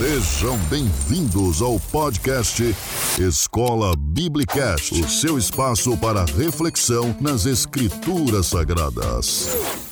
Sejam 0.00 0.56
bem-vindos 0.70 1.60
ao 1.60 1.78
podcast 1.78 2.74
Escola 3.18 3.94
Biblicast, 3.94 4.94
o 4.94 5.06
seu 5.06 5.36
espaço 5.36 5.94
para 5.98 6.24
reflexão 6.24 7.14
nas 7.20 7.44
Escrituras 7.44 8.46
Sagradas. 8.46 9.89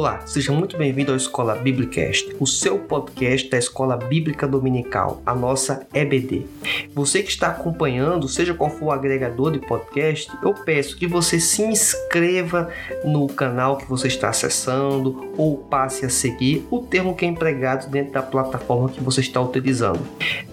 Olá, 0.00 0.22
seja 0.26 0.50
muito 0.50 0.78
bem-vindo 0.78 1.10
ao 1.10 1.16
Escola 1.18 1.54
Biblicast, 1.54 2.34
o 2.40 2.46
seu 2.46 2.78
podcast 2.78 3.50
da 3.50 3.58
Escola 3.58 3.98
Bíblica 3.98 4.48
Dominical, 4.48 5.22
a 5.26 5.34
nossa 5.34 5.86
EBD. 5.92 6.46
Você 6.94 7.22
que 7.22 7.28
está 7.28 7.48
acompanhando, 7.48 8.26
seja 8.26 8.54
qual 8.54 8.70
for 8.70 8.86
o 8.86 8.92
agregador 8.92 9.52
de 9.52 9.58
podcast, 9.58 10.32
eu 10.42 10.54
peço 10.54 10.96
que 10.96 11.06
você 11.06 11.38
se 11.38 11.60
inscreva 11.62 12.70
no 13.04 13.26
canal 13.26 13.76
que 13.76 13.86
você 13.86 14.06
está 14.06 14.30
acessando 14.30 15.34
ou 15.36 15.58
passe 15.58 16.06
a 16.06 16.08
seguir 16.08 16.66
o 16.70 16.78
termo 16.78 17.14
que 17.14 17.26
é 17.26 17.28
empregado 17.28 17.90
dentro 17.90 18.14
da 18.14 18.22
plataforma 18.22 18.88
que 18.88 19.04
você 19.04 19.20
está 19.20 19.38
utilizando. 19.38 20.00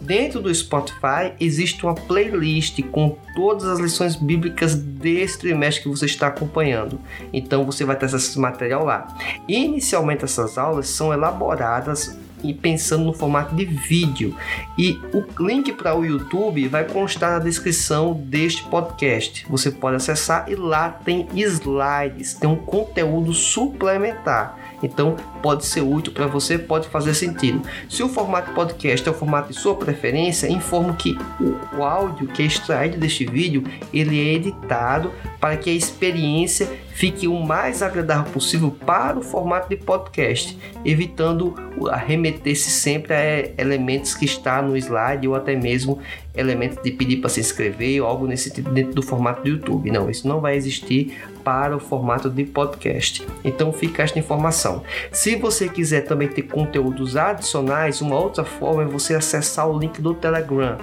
Dentro 0.08 0.42
do 0.42 0.56
Spotify 0.56 1.34
existe 1.38 1.86
uma 1.86 1.94
playlist 1.94 2.82
com 2.92 3.18
todas 3.36 3.66
as 3.66 3.78
lições 3.78 4.16
bíblicas 4.16 4.74
deste 4.74 5.40
trimestre 5.40 5.84
que 5.84 5.90
você 5.90 6.06
está 6.06 6.28
acompanhando. 6.28 6.98
Então 7.34 7.66
você 7.66 7.84
vai 7.84 7.98
ter 7.98 8.06
esse 8.06 8.40
material 8.40 8.86
lá. 8.86 9.18
Inicialmente 9.50 10.24
essas 10.24 10.58
aulas 10.58 10.88
são 10.88 11.12
elaboradas 11.12 12.18
e 12.42 12.54
pensando 12.54 13.04
no 13.04 13.12
formato 13.12 13.54
de 13.54 13.66
vídeo. 13.66 14.34
E 14.78 14.98
o 15.14 15.26
link 15.44 15.74
para 15.74 15.94
o 15.94 16.06
YouTube 16.06 16.70
vai 16.70 16.86
constar 16.86 17.32
na 17.32 17.40
descrição 17.40 18.14
deste 18.14 18.64
podcast. 18.64 19.46
Você 19.50 19.72
pode 19.72 19.98
acessar 19.98 20.46
e 20.50 20.56
lá 20.56 20.90
tem 20.90 21.28
slides, 21.34 22.34
tem 22.34 22.50
um 22.50 22.56
conteúdo 22.56 23.34
suplementar. 23.34 24.58
Então 24.82 25.16
pode 25.42 25.66
ser 25.66 25.82
útil 25.82 26.14
para 26.14 26.28
você, 26.28 26.58
pode 26.58 26.88
fazer 26.88 27.14
sentido. 27.14 27.62
Se 27.90 28.04
o 28.04 28.10
formato 28.10 28.52
podcast 28.54 29.08
é 29.08 29.12
o 29.12 29.14
formato 29.14 29.52
de 29.52 29.60
sua 29.60 29.76
preferência, 29.76 30.48
informo 30.48 30.96
que 30.96 31.18
o, 31.40 31.78
o 31.78 31.84
áudio 31.84 32.28
que 32.28 32.44
é 32.44 32.46
extraído 32.46 32.98
deste 32.98 33.26
vídeo 33.26 33.64
ele 33.94 34.20
é 34.20 34.34
editado 34.34 35.12
para 35.40 35.58
que 35.58 35.70
a 35.70 35.74
experiência 35.74 36.70
fique 36.98 37.28
o 37.28 37.40
mais 37.40 37.84
agradável 37.84 38.32
possível 38.34 38.72
para 38.72 39.20
o 39.20 39.22
formato 39.22 39.70
de 39.70 39.76
podcast, 39.76 40.58
evitando 40.84 41.54
arremeter-se 41.92 42.72
sempre 42.72 43.14
a 43.14 43.62
elementos 43.62 44.16
que 44.16 44.26
está 44.26 44.64
no 44.64 44.76
slide 44.76 45.28
ou 45.28 45.36
até 45.36 45.56
mesmo 45.56 46.00
elementos 46.36 46.82
de 46.84 46.92
pedir 46.92 47.18
para 47.18 47.30
se 47.30 47.40
inscrever 47.40 48.02
ou 48.02 48.08
algo 48.08 48.28
nesse 48.28 48.52
tipo 48.52 48.70
dentro 48.70 48.94
do 48.94 49.02
formato 49.02 49.42
do 49.42 49.50
YouTube. 49.50 49.92
Não, 49.92 50.10
isso 50.10 50.28
não 50.28 50.40
vai 50.40 50.56
existir 50.56 51.18
para 51.44 51.76
o 51.76 51.80
formato 51.80 52.30
de 52.30 52.44
podcast. 52.44 53.26
Então 53.44 53.72
fica 53.74 54.04
esta 54.04 54.20
informação. 54.20 54.84
Se 55.12 55.36
você 55.36 55.68
quiser 55.68 56.02
também 56.02 56.28
ter 56.28 56.44
conteúdos 56.44 57.16
adicionais, 57.16 58.02
uma 58.02 58.20
outra 58.20 58.44
forma 58.44 58.84
é 58.84 58.86
você 58.86 59.16
acessar 59.16 59.68
o 59.68 59.80
link 59.80 60.02
do 60.02 60.14
Telegram. 60.14 60.78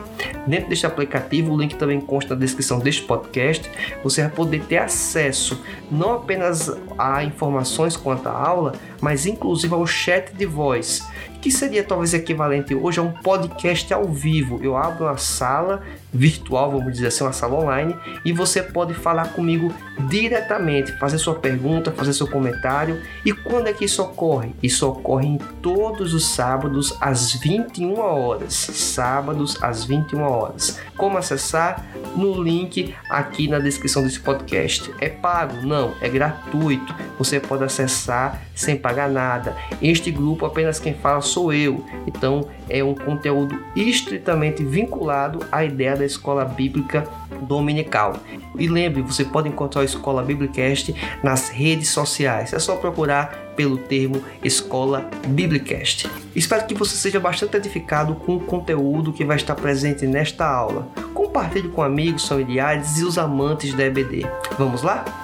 Dentro 0.46 0.68
deste 0.70 0.86
aplicativo, 0.86 1.52
o 1.52 1.58
link 1.58 1.76
também 1.76 2.00
consta 2.00 2.34
na 2.34 2.40
descrição 2.40 2.78
deste 2.78 3.02
podcast. 3.02 3.70
Você 4.02 4.22
vai 4.22 4.30
poder 4.30 4.62
ter 4.64 4.78
acesso 4.78 5.60
não 5.90 6.03
apenas 6.12 6.70
a 6.98 7.24
informações 7.24 7.96
quanto 7.96 8.28
à 8.28 8.32
aula, 8.32 8.72
mas 9.00 9.26
inclusive 9.26 9.72
ao 9.74 9.86
chat 9.86 10.32
de 10.34 10.46
voz 10.46 11.06
que 11.44 11.50
seria 11.50 11.84
talvez 11.84 12.14
equivalente 12.14 12.74
hoje 12.74 12.98
a 12.98 13.02
um 13.02 13.12
podcast 13.12 13.92
ao 13.92 14.06
vivo. 14.06 14.58
Eu 14.62 14.78
abro 14.78 15.04
uma 15.04 15.18
sala 15.18 15.82
virtual, 16.10 16.70
vamos 16.70 16.94
dizer 16.94 17.08
assim, 17.08 17.22
uma 17.22 17.34
sala 17.34 17.56
online, 17.56 17.94
e 18.24 18.32
você 18.32 18.62
pode 18.62 18.94
falar 18.94 19.34
comigo 19.34 19.70
diretamente, 20.08 20.96
fazer 20.98 21.18
sua 21.18 21.34
pergunta, 21.34 21.92
fazer 21.92 22.14
seu 22.14 22.26
comentário. 22.26 22.98
E 23.26 23.32
quando 23.32 23.66
é 23.66 23.74
que 23.74 23.84
isso 23.84 24.00
ocorre? 24.00 24.54
Isso 24.62 24.88
ocorre 24.88 25.26
em 25.26 25.36
todos 25.60 26.14
os 26.14 26.24
sábados 26.24 26.96
às 26.98 27.34
21 27.34 27.98
horas. 27.98 28.54
Sábados 28.54 29.62
às 29.62 29.84
21 29.84 30.22
horas. 30.22 30.80
Como 30.96 31.18
acessar? 31.18 31.84
No 32.16 32.42
link 32.42 32.94
aqui 33.10 33.48
na 33.48 33.58
descrição 33.58 34.02
desse 34.02 34.20
podcast. 34.20 34.94
É 34.98 35.10
pago? 35.10 35.66
Não, 35.66 35.92
é 36.00 36.08
gratuito. 36.08 36.94
Você 37.18 37.38
pode 37.38 37.64
acessar 37.64 38.40
sem 38.54 38.76
pagar 38.76 39.08
nada. 39.08 39.56
Este 39.82 40.10
grupo 40.10 40.46
apenas 40.46 40.78
quem 40.78 40.94
fala 40.94 41.20
sou 41.20 41.52
eu. 41.52 41.84
Então 42.06 42.48
é 42.68 42.82
um 42.82 42.94
conteúdo 42.94 43.58
estritamente 43.74 44.64
vinculado 44.64 45.44
à 45.50 45.64
ideia 45.64 45.96
da 45.96 46.04
escola 46.04 46.44
bíblica 46.44 47.04
dominical. 47.42 48.16
E 48.58 48.68
lembre, 48.68 49.02
você 49.02 49.24
pode 49.24 49.48
encontrar 49.48 49.82
a 49.82 49.84
Escola 49.84 50.22
Biblicast 50.22 50.94
nas 51.22 51.48
redes 51.48 51.88
sociais. 51.88 52.52
É 52.52 52.58
só 52.58 52.76
procurar 52.76 53.52
pelo 53.56 53.76
termo 53.76 54.22
Escola 54.42 55.08
Biblicast. 55.26 56.08
Espero 56.34 56.66
que 56.66 56.74
você 56.74 56.96
seja 56.96 57.20
bastante 57.20 57.56
edificado 57.56 58.14
com 58.14 58.36
o 58.36 58.40
conteúdo 58.40 59.12
que 59.12 59.24
vai 59.24 59.36
estar 59.36 59.54
presente 59.54 60.06
nesta 60.06 60.46
aula. 60.46 60.88
Compartilhe 61.12 61.68
com 61.68 61.82
amigos, 61.82 62.28
familiares 62.28 62.98
e 62.98 63.04
os 63.04 63.18
amantes 63.18 63.74
da 63.74 63.84
EBD. 63.84 64.26
Vamos 64.58 64.82
lá? 64.82 65.23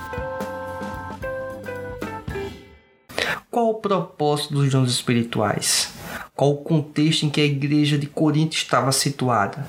Qual 3.50 3.70
o 3.70 3.74
propósito 3.74 4.54
dos 4.54 4.70
dons 4.70 4.92
espirituais? 4.92 5.92
Qual 6.36 6.52
o 6.52 6.58
contexto 6.58 7.26
em 7.26 7.30
que 7.30 7.40
a 7.40 7.44
igreja 7.44 7.98
de 7.98 8.06
Corinto 8.06 8.54
estava 8.54 8.92
situada? 8.92 9.66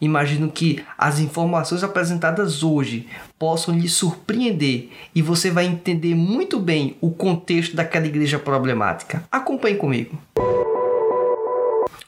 Imagino 0.00 0.50
que 0.50 0.84
as 0.98 1.20
informações 1.20 1.84
apresentadas 1.84 2.64
hoje 2.64 3.06
possam 3.38 3.78
lhe 3.78 3.88
surpreender 3.88 4.88
e 5.14 5.22
você 5.22 5.48
vai 5.48 5.66
entender 5.66 6.16
muito 6.16 6.58
bem 6.58 6.96
o 7.00 7.12
contexto 7.12 7.76
daquela 7.76 8.06
igreja 8.06 8.36
problemática. 8.36 9.22
Acompanhe 9.30 9.76
comigo. 9.76 10.18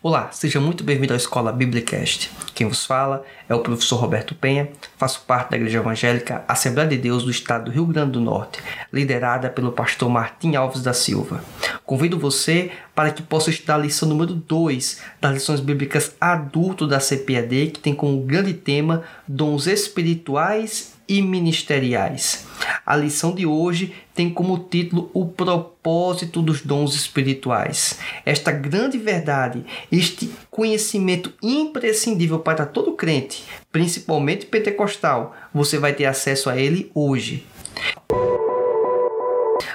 Olá, 0.03 0.31
seja 0.32 0.60
muito 0.60 0.82
bem-vindo 0.82 1.12
à 1.12 1.16
Escola 1.16 1.53
Biblicast. 1.53 2.31
Quem 2.54 2.66
vos 2.66 2.84
fala 2.84 3.25
é 3.48 3.54
o 3.54 3.60
professor 3.60 3.97
Roberto 3.97 4.34
Penha, 4.34 4.69
faço 4.97 5.22
parte 5.26 5.50
da 5.50 5.56
Igreja 5.56 5.78
Evangélica 5.78 6.44
Assembleia 6.48 6.88
de 6.88 6.97
Deus 6.97 7.22
do 7.22 7.31
Estado 7.31 7.66
do 7.66 7.70
Rio 7.70 7.87
Grande 7.87 8.12
do 8.12 8.20
Norte, 8.20 8.60
liderada 8.93 9.48
pelo 9.48 9.70
pastor 9.70 10.09
Martim 10.10 10.56
Alves 10.56 10.82
da 10.82 10.93
Silva. 10.93 11.44
Convido 11.87 12.19
você 12.19 12.72
para 12.94 13.10
que 13.10 13.22
possa 13.22 13.50
estudar 13.50 13.76
a 13.76 13.78
lição 13.78 14.09
número 14.09 14.34
2 14.34 15.00
das 15.20 15.34
lições 15.34 15.60
bíblicas 15.60 16.16
adulto 16.20 16.87
da 16.87 16.99
CPAD, 16.99 17.70
que 17.72 17.81
tem 17.81 17.94
como 17.94 18.22
grande 18.22 18.54
tema 18.54 19.04
dons 19.28 19.66
espirituais 19.66 20.91
e 21.08 21.20
ministeriais. 21.20 22.46
A 22.84 22.96
lição 22.96 23.34
de 23.34 23.46
hoje 23.46 23.94
tem 24.14 24.30
como 24.30 24.58
título 24.58 25.10
o 25.12 25.26
propósito 25.26 26.42
dos 26.42 26.62
dons 26.62 26.94
espirituais. 26.94 27.98
Esta 28.24 28.52
grande 28.52 28.98
verdade, 28.98 29.64
este 29.90 30.30
conhecimento 30.50 31.32
imprescindível 31.42 32.38
para 32.38 32.66
todo 32.66 32.92
crente, 32.92 33.44
principalmente 33.70 34.46
pentecostal, 34.46 35.34
você 35.52 35.78
vai 35.78 35.92
ter 35.92 36.06
acesso 36.06 36.50
a 36.50 36.56
ele 36.56 36.90
hoje. 36.94 37.46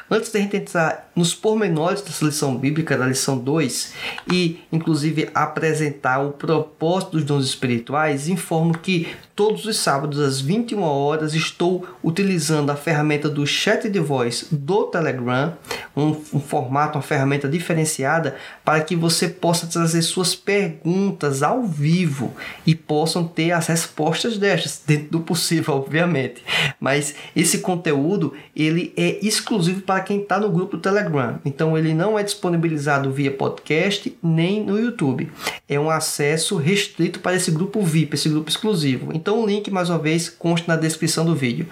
Antes 0.10 0.32
de 0.32 0.38
a 0.38 0.42
gente 0.42 0.56
entrar 0.56 1.07
nos 1.18 1.34
pormenores 1.34 2.02
dessa 2.02 2.24
lição 2.24 2.56
bíblica, 2.56 2.96
da 2.96 3.08
lição 3.08 3.40
2, 3.40 3.94
e 4.32 4.60
inclusive 4.72 5.30
apresentar 5.34 6.20
o 6.20 6.32
propósito 6.32 7.14
dos 7.14 7.24
dons 7.24 7.46
espirituais, 7.46 8.30
informo 8.30 8.78
que 8.78 9.08
todos 9.38 9.66
os 9.66 9.78
sábados 9.78 10.20
às 10.20 10.42
21 10.42 10.82
horas 10.82 11.36
estou 11.36 11.88
utilizando 12.04 12.72
a 12.72 12.76
ferramenta 12.76 13.30
do 13.30 13.46
chat 13.46 13.88
de 13.88 14.00
voz 14.00 14.48
do 14.52 14.86
Telegram, 14.86 15.54
um, 15.96 16.10
um, 16.34 16.40
formato, 16.40 16.98
uma 16.98 17.04
ferramenta 17.04 17.48
diferenciada 17.48 18.36
para 18.66 18.82
que 18.82 18.96
você 18.96 19.28
possa 19.28 19.68
trazer 19.68 20.02
suas 20.02 20.34
perguntas 20.34 21.44
ao 21.44 21.64
vivo 21.64 22.34
e 22.66 22.74
possam 22.74 23.28
ter 23.28 23.52
as 23.52 23.68
respostas 23.68 24.40
destas 24.40 24.82
dentro 24.86 25.10
do 25.10 25.20
possível, 25.20 25.76
obviamente. 25.76 26.44
Mas 26.80 27.14
esse 27.36 27.60
conteúdo 27.60 28.34
ele 28.56 28.92
é 28.98 29.24
exclusivo 29.24 29.82
para 29.82 30.02
quem 30.02 30.22
está 30.22 30.40
no 30.40 30.50
grupo 30.50 30.78
do 30.78 30.82
Telegram. 31.08 31.40
Então 31.46 31.78
ele 31.78 31.94
não 31.94 32.20
é 32.20 32.24
disponibilizado 32.24 33.12
via 33.12 33.32
podcast 33.32 34.16
nem 34.22 34.64
no 34.64 34.78
YouTube. 34.80 35.32
É 35.68 35.80
um 35.80 35.90
acesso 35.90 36.58
restrito 36.58 37.20
para 37.20 37.36
esse 37.36 37.52
grupo 37.52 37.82
VIP, 37.82 38.16
esse 38.16 38.30
grupo 38.30 38.50
exclusivo. 38.50 39.12
Então 39.14 39.42
o 39.42 39.46
link, 39.46 39.72
mais 39.72 39.90
uma 39.90 39.98
vez, 40.00 40.30
consta 40.30 40.74
na 40.74 40.80
descrição 40.80 41.26
do 41.26 41.36
vídeo. 41.36 41.68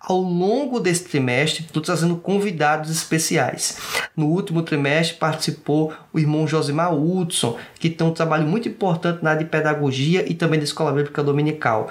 Ao 0.00 0.20
longo 0.20 0.80
desse 0.80 1.04
trimestre, 1.04 1.64
estou 1.64 1.82
trazendo 1.82 2.16
convidados 2.16 2.90
especiais. 2.90 3.78
No 4.16 4.26
último 4.26 4.62
trimestre 4.62 5.18
participou 5.18 5.92
o 6.12 6.18
irmão 6.18 6.46
Josimar 6.46 6.94
Hudson, 6.94 7.56
que 7.80 7.88
tem 7.88 8.06
um 8.06 8.12
trabalho 8.12 8.46
muito 8.46 8.68
importante 8.68 9.24
na 9.24 9.30
área 9.30 9.42
de 9.42 9.50
pedagogia 9.50 10.30
e 10.30 10.34
também 10.34 10.60
da 10.60 10.64
Escola 10.64 10.92
Bíblica 10.92 11.22
Dominical. 11.22 11.88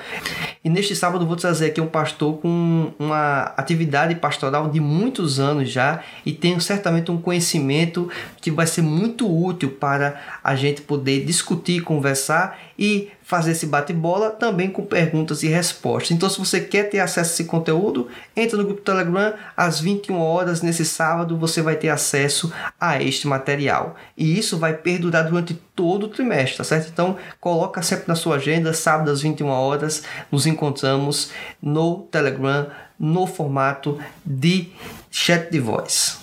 E 0.64 0.70
neste 0.70 0.96
sábado 0.96 1.26
vou 1.26 1.36
trazer 1.36 1.66
aqui 1.66 1.82
um 1.82 1.88
pastor 1.88 2.38
com 2.38 2.94
uma 3.00 3.54
atividade 3.58 4.14
pastoral 4.14 4.70
de 4.70 4.80
muitos 4.80 5.40
anos 5.40 5.70
já 5.70 6.02
e 6.24 6.32
tenho 6.32 6.62
certamente 6.62 7.10
um 7.10 7.20
conhecimento 7.20 8.08
que 8.40 8.52
vai 8.52 8.68
ser 8.68 8.84
muito 8.84 9.28
útil 9.28 9.72
para 9.72 10.22
a 10.44 10.56
gente 10.56 10.82
poder 10.84 11.26
discutir, 11.26 11.82
conversar 11.82 12.60
e 12.78 13.10
fazer 13.30 13.52
esse 13.52 13.68
bate-bola 13.68 14.32
também 14.32 14.72
com 14.72 14.84
perguntas 14.84 15.44
e 15.44 15.48
respostas. 15.48 16.10
Então, 16.10 16.28
se 16.28 16.40
você 16.40 16.60
quer 16.60 16.90
ter 16.90 16.98
acesso 16.98 17.30
a 17.30 17.34
esse 17.34 17.44
conteúdo, 17.44 18.08
entra 18.36 18.58
no 18.58 18.64
grupo 18.64 18.82
Telegram 18.82 19.36
às 19.56 19.80
21 19.80 20.20
horas 20.20 20.64
nesse 20.64 20.84
sábado, 20.84 21.38
você 21.38 21.62
vai 21.62 21.76
ter 21.76 21.90
acesso 21.90 22.52
a 22.82 23.00
este 23.04 23.28
material. 23.28 23.96
E 24.18 24.36
isso 24.40 24.58
vai 24.58 24.74
perdurar 24.74 25.30
durante 25.30 25.54
todo 25.54 26.08
o 26.08 26.10
trimestre, 26.10 26.58
tá 26.58 26.64
certo? 26.64 26.90
Então, 26.92 27.18
coloca 27.40 27.84
sempre 27.84 28.06
na 28.08 28.16
sua 28.16 28.38
agenda, 28.38 28.74
sábado 28.74 29.12
às 29.12 29.22
21 29.22 29.48
horas, 29.48 30.02
nos 30.32 30.48
encontramos 30.48 31.30
no 31.62 32.08
Telegram 32.12 32.66
no 33.00 33.28
formato 33.28 34.00
de 34.26 34.72
chat 35.12 35.52
de 35.52 35.60
voz. 35.60 36.18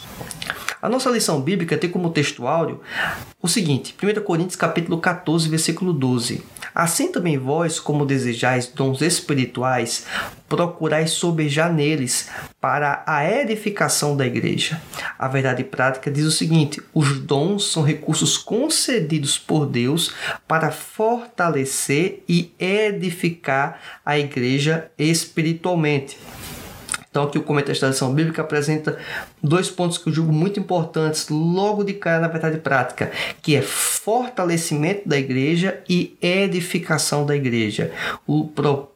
A 0.82 0.88
nossa 0.88 1.09
lição 1.09 1.41
bíblica 1.41 1.79
tem 1.79 1.88
como 1.88 2.11
texto 2.11 2.43
o 3.41 3.49
seguinte, 3.49 3.94
1 4.02 4.23
Coríntios 4.23 4.56
capítulo 4.56 4.99
14, 4.99 5.49
versículo 5.49 5.93
12. 5.93 6.43
Assim 6.78 7.11
também 7.11 7.38
vós, 7.38 7.81
como 7.81 8.05
desejais 8.05 8.67
dons 8.67 9.00
espirituais, 9.00 10.05
procurais 10.46 11.12
sobejar 11.12 11.73
neles 11.73 12.28
para 12.61 13.02
a 13.06 13.25
edificação 13.25 14.14
da 14.14 14.26
igreja. 14.26 14.78
A 15.19 15.26
verdade 15.26 15.64
prática 15.64 16.11
diz 16.11 16.26
o 16.26 16.31
seguinte: 16.31 16.82
os 16.93 17.19
dons 17.19 17.73
são 17.73 17.82
recursos 17.82 18.37
concedidos 18.37 19.38
por 19.38 19.64
Deus 19.64 20.12
para 20.46 20.70
fortalecer 20.70 22.23
e 22.28 22.52
edificar 22.58 23.81
a 24.05 24.19
igreja 24.19 24.90
espiritualmente. 24.99 26.19
Então, 27.16 27.24
aqui 27.24 27.38
o 27.38 27.42
comentário 27.42 27.80
da 27.80 27.88
lição 27.88 28.12
bíblica 28.12 28.42
apresenta 28.42 28.98
dois 29.42 29.70
pontos 29.70 29.96
que 29.96 30.06
eu 30.06 30.12
julgo 30.12 30.34
muito 30.34 30.60
importantes 30.60 31.30
logo 31.30 31.82
de 31.82 31.94
cara 31.94 32.20
na 32.20 32.28
verdade 32.28 32.58
prática, 32.58 33.10
que 33.40 33.56
é 33.56 33.62
fortalecimento 33.62 35.08
da 35.08 35.16
igreja 35.16 35.82
e 35.88 36.14
edificação 36.20 37.24
da 37.24 37.34
igreja. 37.34 37.90
O 38.26 38.46
propósito 38.46 38.95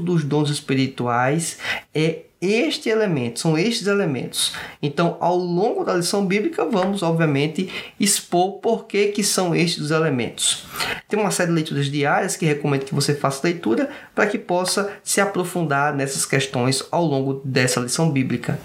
dos 0.00 0.24
dons 0.24 0.50
espirituais 0.50 1.58
é 1.94 2.22
este 2.46 2.90
elemento, 2.90 3.40
são 3.40 3.56
estes 3.56 3.86
elementos. 3.86 4.52
Então, 4.82 5.16
ao 5.18 5.36
longo 5.36 5.82
da 5.82 5.94
lição 5.94 6.26
bíblica, 6.26 6.64
vamos, 6.64 7.02
obviamente, 7.02 7.70
expor 7.98 8.58
por 8.58 8.84
que, 8.86 9.08
que 9.08 9.24
são 9.24 9.54
estes 9.54 9.84
os 9.84 9.90
elementos. 9.90 10.66
Tem 11.08 11.18
uma 11.18 11.30
série 11.30 11.48
de 11.48 11.54
leituras 11.54 11.86
diárias 11.86 12.36
que 12.36 12.44
recomendo 12.44 12.84
que 12.84 12.94
você 12.94 13.14
faça 13.14 13.46
leitura 13.46 13.88
para 14.14 14.26
que 14.26 14.38
possa 14.38 14.92
se 15.02 15.20
aprofundar 15.20 15.94
nessas 15.94 16.26
questões 16.26 16.84
ao 16.90 17.04
longo 17.04 17.40
dessa 17.44 17.80
lição 17.80 18.10
bíblica. 18.10 18.58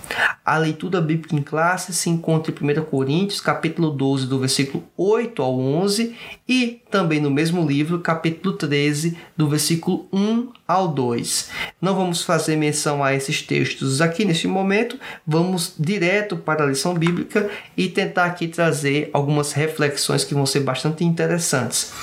A 0.44 0.58
leitura 0.58 1.00
bíblica 1.00 1.36
em 1.36 1.42
classe 1.42 1.94
se 1.94 2.10
encontra 2.10 2.52
em 2.52 2.80
1 2.80 2.84
Coríntios, 2.86 3.40
capítulo 3.40 3.92
12, 3.92 4.28
do 4.28 4.40
versículo 4.40 4.84
8 4.98 5.42
ao 5.42 5.58
11, 5.58 6.16
e 6.48 6.82
também 6.90 7.20
no 7.20 7.30
mesmo 7.30 7.66
livro, 7.66 8.00
capítulo 8.00 8.56
13, 8.56 9.18
do 9.38 9.48
versículo 9.48 10.08
1 10.12 10.50
ao 10.68 10.88
2. 10.88 11.50
Não 11.82 11.96
vamos 11.96 12.24
fazer 12.24 12.56
menção 12.56 13.04
a 13.04 13.14
esses 13.14 13.42
textos 13.42 14.02
aqui 14.02 14.26
neste 14.26 14.48
momento, 14.48 15.00
vamos 15.26 15.76
direto 15.78 16.36
para 16.36 16.64
a 16.64 16.68
lição 16.68 16.94
bíblica 16.94 17.50
e 17.78 17.88
tentar 17.88 18.26
aqui 18.26 18.48
trazer 18.48 19.10
algumas 19.14 19.52
reflexões 19.52 20.24
que 20.24 20.34
vão 20.34 20.46
ser 20.46 20.62
bastante 20.62 21.04
interessantes. 21.04 21.94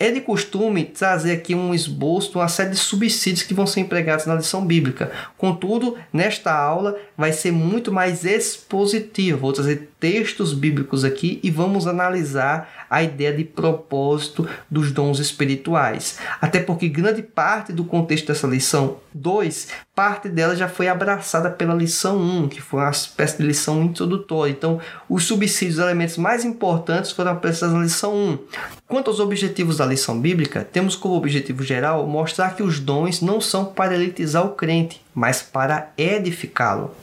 É 0.00 0.12
de 0.12 0.20
costume 0.20 0.84
trazer 0.84 1.32
aqui 1.32 1.56
um 1.56 1.74
esboço 1.74 2.30
de 2.30 2.36
uma 2.36 2.46
série 2.46 2.70
de 2.70 2.76
subsídios 2.76 3.42
que 3.42 3.52
vão 3.52 3.66
ser 3.66 3.80
empregados 3.80 4.26
na 4.26 4.36
lição 4.36 4.64
bíblica. 4.64 5.10
Contudo, 5.36 5.96
nesta 6.12 6.52
aula 6.52 6.96
vai 7.16 7.32
ser 7.32 7.50
muito 7.50 7.90
mais 7.90 8.24
expositivo. 8.24 9.38
Vou 9.38 9.52
trazer 9.52 9.90
textos 9.98 10.54
bíblicos 10.54 11.04
aqui 11.04 11.40
e 11.42 11.50
vamos 11.50 11.88
analisar 11.88 12.86
a 12.90 13.02
ideia 13.02 13.32
de 13.32 13.44
propósito 13.44 14.48
dos 14.70 14.92
dons 14.92 15.18
espirituais. 15.18 16.18
Até 16.40 16.60
porque 16.60 16.88
grande 16.88 17.22
parte 17.22 17.72
do 17.72 17.84
contexto 17.84 18.28
dessa 18.28 18.46
lição 18.46 18.98
2, 19.14 19.68
parte 19.94 20.28
dela 20.28 20.54
já 20.54 20.68
foi 20.68 20.88
abraçada 20.88 21.50
pela 21.50 21.74
lição 21.74 22.16
1, 22.16 22.38
um, 22.38 22.48
que 22.48 22.60
foi 22.60 22.80
uma 22.80 22.90
espécie 22.90 23.38
de 23.38 23.44
lição 23.44 23.82
introdutória. 23.82 24.50
Então, 24.50 24.80
os 25.08 25.24
subsídios, 25.24 25.78
os 25.78 25.84
elementos 25.84 26.16
mais 26.16 26.44
importantes 26.44 27.10
foram 27.10 27.32
apresentados 27.32 27.74
na 27.74 27.82
lição 27.82 28.14
1. 28.14 28.16
Um. 28.16 28.38
Quanto 28.86 29.10
aos 29.10 29.20
objetivos 29.20 29.78
da 29.78 29.86
lição 29.86 30.18
bíblica, 30.18 30.64
temos 30.64 30.96
como 30.96 31.14
objetivo 31.14 31.62
geral 31.62 32.06
mostrar 32.06 32.54
que 32.56 32.62
os 32.62 32.80
dons 32.80 33.20
não 33.20 33.40
são 33.40 33.66
para 33.66 33.94
elitizar 33.94 34.46
o 34.46 34.54
crente, 34.54 35.02
mas 35.18 35.42
para 35.42 35.92
edificá-lo. 35.98 36.94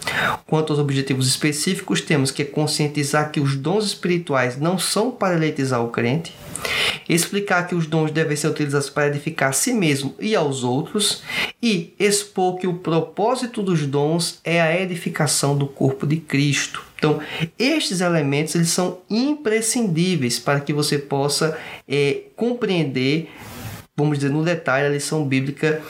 Quanto 0.48 0.72
aos 0.72 0.80
objetivos 0.80 1.28
específicos, 1.28 2.00
temos 2.00 2.32
que 2.32 2.46
conscientizar 2.46 3.30
que 3.30 3.42
os 3.42 3.58
dons 3.58 3.84
espirituais 3.84 4.58
não 4.58 4.80
são 4.80 5.12
para 5.12 5.36
elitizar 5.36 5.84
o 5.84 5.90
crente, 5.90 6.34
explicar 7.10 7.68
que 7.68 7.76
os 7.76 7.86
dons 7.86 8.12
devem 8.12 8.38
ser 8.38 8.48
utilizados 8.48 8.90
para 8.90 9.08
edificar 9.08 9.50
a 9.50 9.54
si 9.54 9.74
mesmo 9.74 10.16
e 10.18 10.34
aos 10.34 10.64
outros, 10.64 11.24
e 11.62 11.94
expor 12.00 12.58
que 12.58 12.68
o 12.68 12.76
propósito 12.76 13.62
dos 13.62 13.86
dons 13.86 14.40
é 14.46 14.62
a 14.62 14.82
edificação 14.82 15.58
do 15.58 15.68
corpo 15.68 16.08
de 16.08 16.16
Cristo. 16.16 16.82
Então, 16.98 17.20
estes 17.60 18.00
elementos 18.00 18.56
eles 18.56 18.70
são 18.70 19.00
imprescindíveis 19.10 20.40
para 20.40 20.62
que 20.62 20.72
você 20.72 20.98
possa 20.98 21.58
é, 21.86 22.22
compreender 22.38 23.30
vamos 23.96 24.18
dizer, 24.18 24.32
no 24.32 24.44
detalhe 24.44 24.88
a 24.88 24.90
lição 24.90 25.26
bíblica 25.26 25.82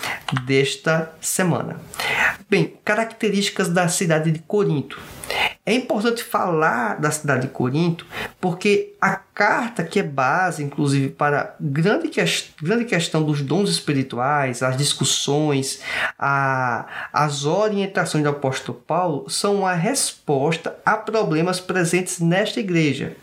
desta 0.46 1.12
semana. 1.20 1.80
Bem, 2.48 2.76
características 2.86 3.70
da 3.70 3.88
cidade 3.88 4.32
de 4.32 4.40
Corinto. 4.40 5.00
É 5.66 5.74
importante 5.74 6.24
falar 6.24 7.02
da 7.02 7.10
cidade 7.10 7.48
de 7.48 7.48
Corinto 7.48 8.06
porque 8.40 8.94
a 9.02 9.16
carta 9.16 9.84
que 9.84 10.00
é 10.00 10.04
base, 10.04 10.64
inclusive, 10.64 11.10
para 11.10 11.56
grande, 11.60 12.08
que, 12.08 12.24
grande 12.62 12.86
questão 12.86 13.24
dos 13.24 13.42
dons 13.42 13.72
espirituais, 13.72 14.62
as 14.62 14.78
discussões, 14.78 15.82
a, 16.20 16.86
as 17.12 17.46
orientações 17.46 18.24
do 18.24 18.30
apóstolo 18.30 18.80
Paulo 18.86 19.28
são 19.28 19.62
uma 19.62 19.74
resposta 19.74 20.78
a 20.86 20.96
problemas 20.96 21.60
presentes 21.60 22.20
nesta 22.20 22.60
igreja. 22.60 23.16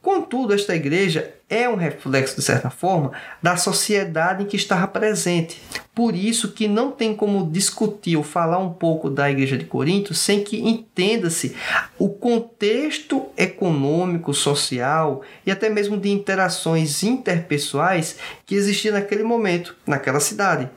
Contudo, 0.00 0.54
esta 0.54 0.76
igreja 0.76 1.34
é 1.50 1.68
um 1.68 1.74
reflexo, 1.74 2.36
de 2.36 2.42
certa 2.42 2.70
forma, 2.70 3.10
da 3.42 3.56
sociedade 3.56 4.44
em 4.44 4.46
que 4.46 4.54
estava 4.54 4.86
presente. 4.86 5.60
Por 5.92 6.14
isso 6.14 6.52
que 6.52 6.68
não 6.68 6.92
tem 6.92 7.14
como 7.14 7.50
discutir 7.50 8.16
ou 8.16 8.22
falar 8.22 8.58
um 8.58 8.72
pouco 8.72 9.10
da 9.10 9.28
igreja 9.28 9.58
de 9.58 9.64
Corinto 9.64 10.14
sem 10.14 10.44
que 10.44 10.60
entenda-se 10.60 11.56
o 11.98 12.08
contexto 12.08 13.26
econômico, 13.36 14.32
social 14.32 15.22
e 15.44 15.50
até 15.50 15.68
mesmo 15.68 15.96
de 15.98 16.08
interações 16.08 17.02
interpessoais 17.02 18.16
que 18.46 18.54
existia 18.54 18.92
naquele 18.92 19.24
momento, 19.24 19.74
naquela 19.84 20.20
cidade. 20.20 20.70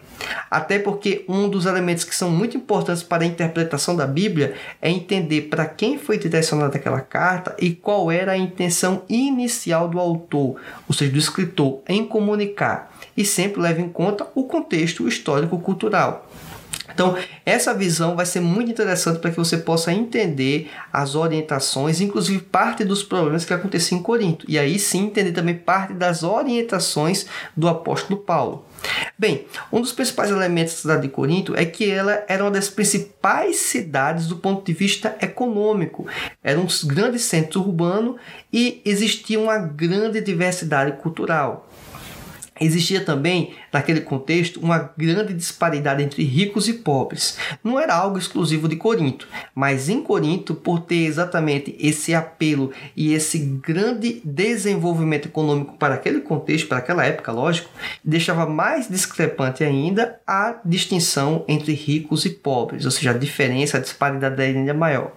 Até 0.50 0.80
porque 0.80 1.25
um 1.27 1.50
dos 1.50 1.65
elementos 1.65 2.04
que 2.04 2.15
são 2.15 2.30
muito 2.30 2.56
importantes 2.57 3.04
para 3.04 3.24
a 3.24 3.27
interpretação 3.27 3.95
da 3.95 4.06
Bíblia 4.06 4.54
é 4.81 4.90
entender 4.90 5.44
para 5.44 5.66
quem 5.66 5.97
foi 5.97 6.18
direcionada 6.18 6.78
aquela 6.78 7.02
carta 7.02 7.56
e 7.59 7.71
qual 7.71 8.11
era 8.11 8.33
a 8.33 8.38
intenção 8.38 9.04
inicial 9.09 9.88
do 9.88 9.99
autor, 9.99 10.59
ou 10.88 10.94
seja, 10.94 11.11
do 11.11 11.18
escritor, 11.18 11.81
em 11.88 12.06
comunicar. 12.06 12.92
E 13.16 13.26
sempre 13.26 13.61
leva 13.61 13.81
em 13.81 13.90
conta 13.90 14.28
o 14.35 14.44
contexto 14.44 15.07
histórico-cultural. 15.07 16.28
Então, 16.94 17.18
essa 17.45 17.73
visão 17.73 18.16
vai 18.16 18.26
ser 18.26 18.40
muito 18.40 18.71
interessante 18.71 19.19
para 19.19 19.31
que 19.31 19.38
você 19.38 19.57
possa 19.57 19.92
entender 19.92 20.69
as 20.92 21.16
orientações, 21.16 22.02
inclusive 22.02 22.40
parte 22.40 22.83
dos 22.83 23.02
problemas 23.02 23.45
que 23.45 23.54
aconteciam 23.54 23.99
em 23.99 24.04
Corinto. 24.04 24.45
E 24.47 24.59
aí 24.59 24.78
sim 24.78 25.06
entender 25.06 25.31
também 25.31 25.56
parte 25.56 25.94
das 25.94 26.23
orientações 26.23 27.26
do 27.56 27.68
apóstolo 27.68 28.19
Paulo. 28.19 28.66
Bem, 29.18 29.46
um 29.72 29.80
dos 29.80 29.92
principais 29.92 30.32
elementos 30.32 30.74
da 30.74 30.80
cidade 30.80 31.02
de 31.04 31.10
Corinto 31.10 31.56
é 31.56 31.64
que 31.66 31.90
ela 31.90 32.24
era 32.28 32.44
uma 32.44 32.50
das 32.50 32.68
principais 32.68 33.58
cidades 33.58 34.28
do 34.28 34.38
ponto 34.38 34.66
de 34.66 34.74
vista 34.74 35.16
econômico. 35.22 36.08
Era 36.44 36.60
um 36.60 36.66
grande 36.86 37.20
centro 37.20 37.62
urbano 37.62 38.18
e 38.52 38.82
existia 38.84 39.40
uma 39.40 39.60
grande 39.60 40.20
diversidade 40.20 40.98
cultural. 40.98 41.70
Existia 42.62 43.02
também, 43.02 43.54
naquele 43.72 44.02
contexto, 44.02 44.60
uma 44.60 44.92
grande 44.95 45.33
disparidade 45.33 46.04
entre 46.04 46.24
ricos 46.24 46.68
e 46.68 46.74
pobres. 46.74 47.38
Não 47.64 47.80
era 47.80 47.95
algo 47.95 48.18
exclusivo 48.18 48.68
de 48.68 48.76
Corinto, 48.76 49.28
mas 49.56 49.90
em 49.90 50.02
Corinto, 50.02 50.54
por 50.54 50.81
ter 50.81 51.06
exatamente 51.06 51.76
esse 51.80 52.14
apelo 52.14 52.72
e 52.95 53.14
esse 53.14 53.40
grande 53.40 54.22
desenvolvimento 54.24 55.28
econômico 55.28 55.76
para 55.78 55.95
aquele 55.95 56.22
contexto, 56.22 56.68
para 56.68 56.78
aquela 56.78 57.04
época, 57.06 57.31
lógico, 57.31 57.69
deixava 58.04 58.45
mais 58.45 58.88
discrepante 58.88 59.64
ainda 59.64 60.19
a 60.28 60.60
distinção 60.64 61.44
entre 61.48 61.74
ricos 61.74 62.24
e 62.26 62.30
pobres, 62.30 62.86
ou 62.86 62.92
seja, 62.92 63.12
a 63.12 63.18
diferença, 63.18 63.78
a 63.78 63.81
disparidade 63.81 64.40
ainda 64.42 64.74
maior. 64.74 65.12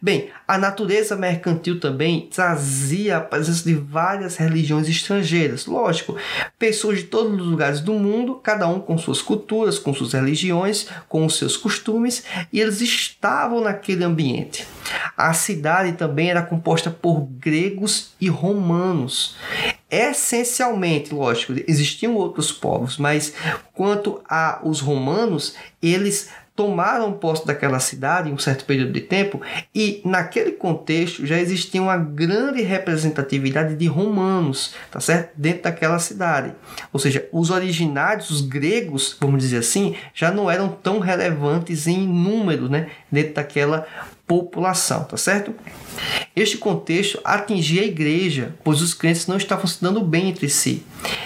Bem, 0.00 0.30
a 0.46 0.56
natureza 0.56 1.16
mercantil 1.16 1.80
também 1.80 2.28
trazia 2.32 3.16
a 3.16 3.20
presença 3.20 3.64
de 3.64 3.74
várias 3.74 4.36
religiões 4.36 4.88
estrangeiras. 4.88 5.66
Lógico, 5.66 6.16
pessoas 6.56 6.98
de 6.98 7.04
todos 7.04 7.32
os 7.32 7.46
lugares 7.46 7.80
do 7.80 7.94
mundo, 7.94 8.36
cada 8.36 8.68
um 8.68 8.78
com 8.78 8.96
suas 8.96 9.20
culturas, 9.20 9.78
com 9.78 9.92
suas 9.92 10.12
religiões, 10.12 10.86
com 11.08 11.26
os 11.26 11.36
seus 11.36 11.56
costumes, 11.56 12.22
e 12.52 12.60
eles 12.60 12.80
estavam 12.80 13.60
naquele 13.60 14.04
ambiente. 14.04 14.66
A 15.16 15.32
cidade 15.32 15.92
também 15.92 16.30
era 16.30 16.42
composta 16.42 16.90
por 16.90 17.26
gregos 17.38 18.12
e 18.20 18.28
romanos. 18.28 19.36
essencialmente, 19.90 21.14
lógico, 21.14 21.54
existiam 21.66 22.14
outros 22.14 22.52
povos, 22.52 22.98
mas 22.98 23.32
quanto 23.72 24.20
a 24.28 24.60
os 24.62 24.80
romanos, 24.80 25.54
eles 25.82 26.28
tomaram 26.58 27.12
posse 27.12 27.46
daquela 27.46 27.78
cidade 27.78 28.28
em 28.28 28.32
um 28.32 28.38
certo 28.38 28.64
período 28.64 28.90
de 28.90 29.00
tempo 29.00 29.40
e 29.72 30.02
naquele 30.04 30.50
contexto 30.50 31.24
já 31.24 31.38
existia 31.38 31.80
uma 31.80 31.96
grande 31.96 32.62
representatividade 32.62 33.76
de 33.76 33.86
romanos, 33.86 34.74
tá 34.90 34.98
certo? 34.98 35.30
Dentro 35.36 35.62
daquela 35.62 36.00
cidade. 36.00 36.52
Ou 36.92 36.98
seja, 36.98 37.28
os 37.30 37.50
originários, 37.50 38.30
os 38.30 38.40
gregos, 38.40 39.16
vamos 39.20 39.40
dizer 39.40 39.58
assim, 39.58 39.94
já 40.12 40.32
não 40.32 40.50
eram 40.50 40.68
tão 40.68 40.98
relevantes 40.98 41.86
em 41.86 42.04
número, 42.08 42.68
né, 42.68 42.88
dentro 43.08 43.34
daquela 43.34 43.86
população, 44.26 45.04
tá 45.04 45.16
certo? 45.16 45.54
Este 46.34 46.58
contexto 46.58 47.20
atingia 47.24 47.82
a 47.82 47.86
igreja, 47.86 48.56
pois 48.64 48.82
os 48.82 48.94
crentes 48.94 49.28
não 49.28 49.36
estavam 49.36 49.68
se 49.68 49.80
dando 49.80 50.00
bem 50.00 50.30
entre 50.30 50.48
si. 50.48 50.82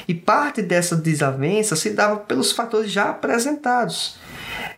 E 0.06 0.12
parte 0.12 0.60
dessa 0.60 0.94
desavença 0.94 1.74
se 1.74 1.88
dava 1.88 2.18
pelos 2.18 2.52
fatores 2.52 2.92
já 2.92 3.08
apresentados 3.08 4.20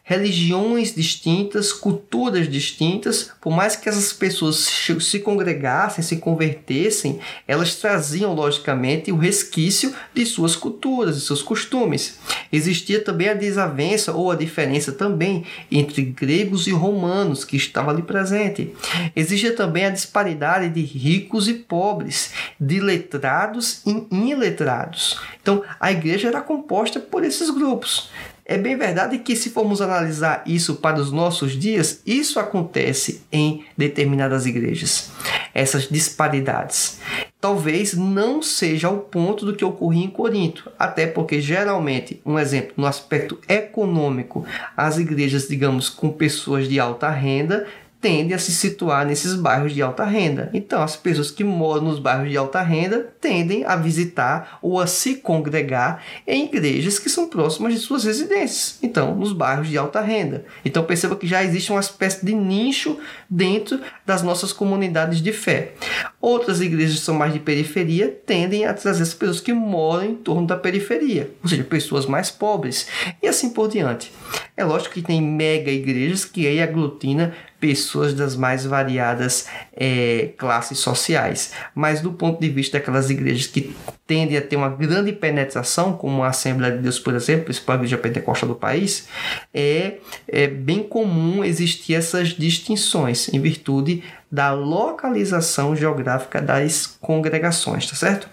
religiões 0.07 0.95
distintas, 0.95 1.73
culturas 1.73 2.47
distintas, 2.47 3.33
por 3.41 3.51
mais 3.51 3.75
que 3.75 3.89
essas 3.89 4.13
pessoas 4.13 4.71
se 5.01 5.19
congregassem, 5.21 6.05
se 6.05 6.19
convertessem, 6.19 7.19
elas 7.49 7.77
traziam 7.77 8.35
logicamente 8.35 9.11
o 9.11 9.17
resquício 9.17 9.95
de 10.13 10.27
suas 10.27 10.55
culturas, 10.55 11.17
de 11.17 11.23
seus 11.23 11.43
costumes. 11.43 12.19
Existia 12.53 13.03
também 13.03 13.31
a 13.31 13.35
desavença 13.35 14.13
ou 14.13 14.31
a 14.31 14.37
diferença 14.37 14.93
também 14.93 15.47
entre 15.73 16.03
gregos 16.03 16.67
e 16.67 16.71
romanos 16.71 17.43
que 17.43 17.57
estava 17.57 17.91
ali 17.91 18.03
presente. 18.03 18.75
Existia 19.17 19.57
também 19.57 19.87
a 19.87 19.91
disparidade 19.91 20.69
de 20.69 20.83
ricos 20.83 21.49
e 21.49 21.55
pobres, 21.55 22.33
de 22.61 22.79
letrados 22.79 23.81
e 23.87 24.31
iletrados. 24.31 25.19
Então, 25.41 25.63
a 25.81 25.91
igreja 25.91 26.29
era 26.29 26.43
composta 26.43 27.01
por 27.01 27.25
esses 27.25 27.49
grupos. 27.49 28.11
É 28.47 28.59
bem 28.59 28.77
verdade 28.77 29.19
que, 29.19 29.35
se 29.35 29.49
formos 29.49 29.81
analisar 29.81 30.43
isso 30.45 30.77
para 30.77 31.01
os 31.01 31.11
nossos 31.11 31.53
dias, 31.53 32.03
isso 32.05 32.39
acontece 32.39 33.23
em 33.33 33.65
determinadas 33.75 34.45
igrejas. 34.45 35.11
Essas 35.55 35.89
disparidades. 35.89 37.01
Talvez 37.41 37.95
não 37.95 38.43
seja 38.43 38.91
o 38.91 38.99
ponto 38.99 39.47
do 39.47 39.55
que 39.55 39.65
ocorria 39.65 40.05
em 40.05 40.11
Corinto, 40.11 40.71
até 40.79 41.07
porque 41.07 41.41
geralmente, 41.41 42.21
um 42.25 42.39
exemplo, 42.39 42.75
no 42.77 42.87
aspecto 42.87 43.39
econômico, 43.49 44.45
as 44.77 44.99
igrejas, 44.99 45.49
digamos, 45.49 45.89
com 45.89 46.11
pessoas 46.11 46.69
de 46.69 46.79
alta 46.79 47.09
renda 47.09 47.67
tendem 48.05 48.35
a 48.35 48.39
se 48.39 48.53
situar 48.53 49.07
nesses 49.07 49.35
bairros 49.35 49.73
de 49.73 49.81
alta 49.81 50.05
renda. 50.05 50.51
Então, 50.53 50.83
as 50.83 50.95
pessoas 50.95 51.31
que 51.31 51.43
moram 51.43 51.85
nos 51.85 51.99
bairros 51.99 52.29
de 52.29 52.37
alta 52.37 52.61
renda 52.61 53.15
tendem 53.19 53.65
a 53.65 53.77
visitar 53.77 54.59
ou 54.61 54.79
a 54.79 54.87
se 54.87 55.15
congregar 55.15 56.05
em 56.27 56.45
igrejas 56.45 56.99
que 56.99 57.09
são 57.09 57.31
próximas 57.31 57.73
de 57.73 57.81
suas 57.81 58.05
residências. 58.05 58.79
Então, 58.83 59.15
nos 59.15 59.33
bairros 59.33 59.71
de 59.71 59.79
alta 59.79 60.03
renda. 60.03 60.45
Então, 60.67 60.85
perceba 60.85 61.17
que 61.17 61.27
já 61.27 61.43
existe 61.43 61.71
uma 61.71 61.81
espécie 61.81 62.27
de 62.27 62.35
nicho 62.35 62.99
dentro 63.31 63.81
das 64.05 64.23
nossas 64.23 64.53
comunidades 64.53 65.23
de 65.23 65.33
fé. 65.33 65.73
Outras 66.21 66.61
igrejas 66.61 66.99
que 66.99 67.07
são 67.07 67.15
mais 67.15 67.33
de 67.33 67.39
periferia 67.39 68.15
tendem 68.27 68.67
a 68.67 68.75
trazer 68.75 69.03
as 69.03 69.15
pessoas 69.15 69.41
que 69.41 69.55
moram 69.55 70.05
em 70.05 70.15
torno 70.15 70.47
da 70.47 70.59
periferia, 70.59 71.31
ou 71.43 71.49
seja, 71.49 71.65
pessoas 71.65 72.05
mais 72.05 72.31
pobres, 72.31 72.87
e 73.23 73.27
assim 73.27 73.49
por 73.49 73.67
diante. 73.67 74.13
É 74.55 74.63
lógico 74.63 74.95
que 74.95 75.03
tem 75.03 75.23
mega 75.23 75.71
igrejas 75.71 76.25
que 76.27 76.47
aí 76.47 76.61
aglutina 76.61 77.35
pessoas 77.65 78.13
das 78.13 78.37
mais 78.37 78.67
variadas 78.67 79.47
é, 79.75 80.33
classes 80.37 80.79
sociais. 80.81 81.53
Mas 81.75 82.03
do 82.03 82.13
ponto 82.13 82.39
de 82.39 82.51
vista 82.51 82.79
daquelas 82.79 83.09
igrejas 83.09 83.47
que 83.47 83.75
tendem 84.07 84.37
a 84.37 84.43
ter 84.43 84.55
uma 84.55 84.69
grande 84.69 85.13
penetração, 85.15 85.95
como 85.95 86.23
a 86.23 86.29
Assembleia 86.29 86.77
de 86.77 86.83
Deus, 86.83 86.99
por 86.99 87.15
exemplo, 87.15 87.45
principal 87.45 87.77
igreja 87.77 87.97
pentecostal 87.97 88.51
do 88.51 88.55
país, 88.55 89.09
é, 89.55 89.95
é 90.29 90.47
bem 90.47 90.83
comum 90.83 91.43
existir 91.43 91.95
essas 91.95 92.29
distinções 92.29 93.33
em 93.33 93.41
virtude 93.41 94.05
da 94.31 94.53
localização 94.53 95.75
geográfica 95.75 96.43
das 96.43 96.87
congregações, 97.01 97.89
tá 97.89 97.97
certo? 97.97 98.29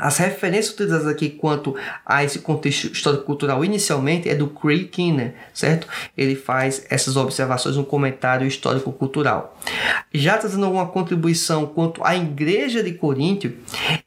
As 0.00 0.16
referências 0.16 0.72
utilizadas 0.72 1.06
aqui 1.06 1.28
quanto 1.28 1.76
a 2.06 2.24
esse 2.24 2.38
contexto 2.38 2.86
histórico-cultural 2.86 3.62
inicialmente 3.62 4.30
é 4.30 4.34
do 4.34 4.48
Craig 4.48 4.84
Kinner, 4.86 5.34
certo? 5.52 5.86
Ele 6.16 6.34
faz 6.34 6.86
essas 6.88 7.16
observações 7.16 7.76
no 7.76 7.84
comentário 7.84 8.46
histórico-cultural. 8.46 9.58
Já 10.12 10.38
trazendo 10.38 10.64
alguma 10.64 10.86
contribuição 10.86 11.66
quanto 11.66 12.02
à 12.02 12.16
igreja 12.16 12.82
de 12.82 12.92
Coríntio, 12.94 13.56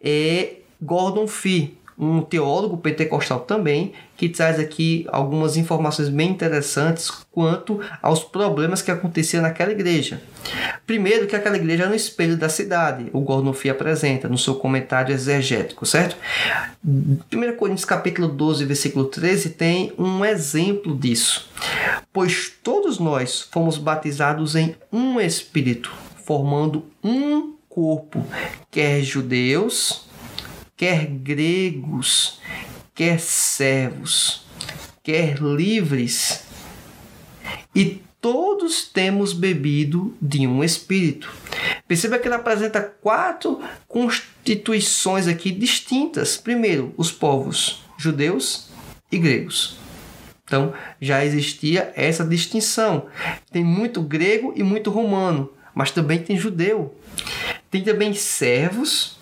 é 0.01 0.55
Gordon 0.81 1.27
Fee, 1.27 1.77
um 1.97 2.21
teólogo 2.21 2.77
pentecostal 2.77 3.41
também, 3.41 3.93
que 4.15 4.29
traz 4.29 4.59
aqui 4.59 5.05
algumas 5.11 5.57
informações 5.57 6.09
bem 6.09 6.29
interessantes 6.29 7.11
quanto 7.31 7.79
aos 8.01 8.23
problemas 8.23 8.81
que 8.81 8.91
aconteciam 8.91 9.41
naquela 9.41 9.71
igreja. 9.71 10.21
Primeiro, 10.85 11.27
que 11.27 11.35
aquela 11.35 11.55
igreja 11.55 11.83
era 11.83 11.91
um 11.91 11.95
espelho 11.95 12.37
da 12.37 12.49
cidade, 12.49 13.09
o 13.13 13.21
Gordon 13.21 13.53
Fee 13.53 13.71
apresenta 13.71 14.29
no 14.29 14.37
seu 14.37 14.55
comentário 14.55 15.13
exegético, 15.13 15.85
certo? 15.85 16.15
1 16.85 17.55
Coríntios 17.57 17.85
capítulo 17.85 18.27
12, 18.27 18.65
versículo 18.65 19.05
13 19.05 19.51
tem 19.51 19.93
um 19.97 20.23
exemplo 20.23 20.95
disso. 20.95 21.49
Pois 22.11 22.51
todos 22.61 22.99
nós 22.99 23.41
fomos 23.41 23.77
batizados 23.77 24.55
em 24.55 24.75
um 24.91 25.19
espírito, 25.19 25.91
formando 26.23 26.85
um 27.03 27.53
corpo, 27.67 28.25
quer 28.69 29.01
judeus, 29.01 30.05
quer 30.75 31.05
gregos, 31.05 32.39
quer 32.93 33.19
servos, 33.19 34.45
quer 35.01 35.39
livres, 35.39 36.43
e 37.75 38.01
todos 38.21 38.87
temos 38.87 39.33
bebido 39.33 40.15
de 40.21 40.47
um 40.47 40.63
espírito. 40.63 41.29
Perceba 41.87 42.17
que 42.17 42.27
ele 42.27 42.35
apresenta 42.35 42.81
quatro 42.81 43.61
constituições 43.87 45.27
aqui 45.27 45.51
distintas. 45.51 46.37
Primeiro, 46.37 46.93
os 46.95 47.11
povos 47.11 47.83
judeus 47.97 48.69
e 49.11 49.17
gregos. 49.17 49.77
Então, 50.45 50.73
já 51.01 51.25
existia 51.25 51.91
essa 51.95 52.23
distinção. 52.23 53.07
Tem 53.51 53.63
muito 53.63 54.01
grego 54.01 54.53
e 54.55 54.63
muito 54.63 54.89
romano, 54.89 55.51
mas 55.73 55.91
também 55.91 56.19
tem 56.19 56.37
judeu. 56.37 56.95
Tem 57.69 57.83
também 57.83 58.13
servos 58.13 59.17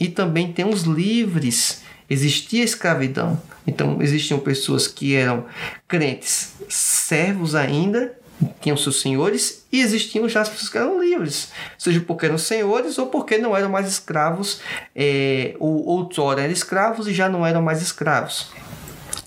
e 0.00 0.08
também 0.08 0.52
tem 0.52 0.64
os 0.64 0.82
livres. 0.82 1.82
Existia 2.08 2.64
escravidão. 2.64 3.40
Então 3.66 4.00
existiam 4.00 4.40
pessoas 4.40 4.88
que 4.88 5.14
eram 5.14 5.44
crentes, 5.86 6.54
servos 6.68 7.54
ainda, 7.54 8.18
tinham 8.60 8.76
seus 8.76 9.00
senhores, 9.00 9.66
e 9.70 9.80
existiam 9.80 10.28
já 10.28 10.40
as 10.40 10.48
pessoas 10.48 10.70
que 10.70 10.78
eram 10.78 11.00
livres, 11.00 11.52
seja 11.78 12.00
porque 12.00 12.24
eram 12.24 12.38
senhores 12.38 12.98
ou 12.98 13.06
porque 13.06 13.36
não 13.36 13.54
eram 13.54 13.68
mais 13.68 13.86
escravos, 13.86 14.60
é, 14.96 15.54
ou 15.58 15.86
outrora 15.86 16.42
eram 16.42 16.52
escravos 16.52 17.06
e 17.06 17.12
já 17.12 17.28
não 17.28 17.46
eram 17.46 17.60
mais 17.60 17.82
escravos. 17.82 18.50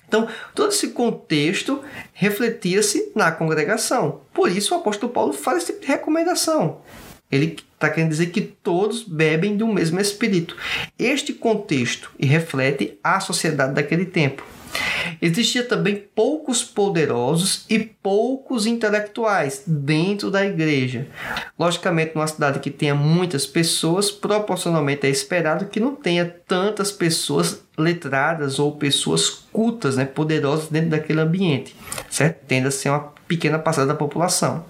Então, 0.07 0.27
todo 0.53 0.69
esse 0.71 0.89
contexto 0.89 1.81
refletia-se 2.13 3.11
na 3.15 3.31
congregação. 3.31 4.21
Por 4.31 4.47
isso, 4.47 4.75
o 4.75 4.77
apóstolo 4.77 5.11
Paulo 5.11 5.33
faz 5.33 5.63
esse 5.63 5.73
tipo 5.73 5.87
recomendação. 5.87 6.81
Ele 7.31 7.57
está 7.83 7.89
querendo 7.89 8.11
dizer 8.11 8.27
que 8.27 8.41
todos 8.41 9.03
bebem 9.03 9.57
do 9.57 9.67
mesmo 9.67 9.99
espírito. 9.99 10.55
Este 10.97 11.33
contexto 11.33 12.11
e 12.17 12.25
reflete 12.25 12.97
a 13.03 13.19
sociedade 13.19 13.73
daquele 13.73 14.05
tempo. 14.05 14.43
Existia 15.21 15.63
também 15.63 16.03
poucos 16.15 16.63
poderosos 16.63 17.65
e 17.69 17.77
poucos 17.77 18.65
intelectuais 18.65 19.63
dentro 19.67 20.31
da 20.31 20.43
igreja. 20.43 21.07
Logicamente, 21.59 22.13
numa 22.15 22.25
cidade 22.25 22.59
que 22.59 22.71
tenha 22.71 22.95
muitas 22.95 23.45
pessoas, 23.45 24.09
proporcionalmente 24.09 25.05
é 25.05 25.09
esperado 25.09 25.65
que 25.65 25.79
não 25.79 25.95
tenha 25.95 26.25
tantas 26.25 26.91
pessoas 26.91 27.61
letradas 27.77 28.57
ou 28.57 28.75
pessoas 28.75 29.29
cultas, 29.29 29.95
né, 29.95 30.05
poderosas 30.05 30.69
dentro 30.69 30.89
daquele 30.89 31.21
ambiente, 31.21 31.75
certo? 32.09 32.43
Tende 32.47 32.71
ser 32.71 32.89
uma 32.89 33.13
pequena 33.27 33.59
parcela 33.59 33.87
da 33.87 33.95
população. 33.95 34.65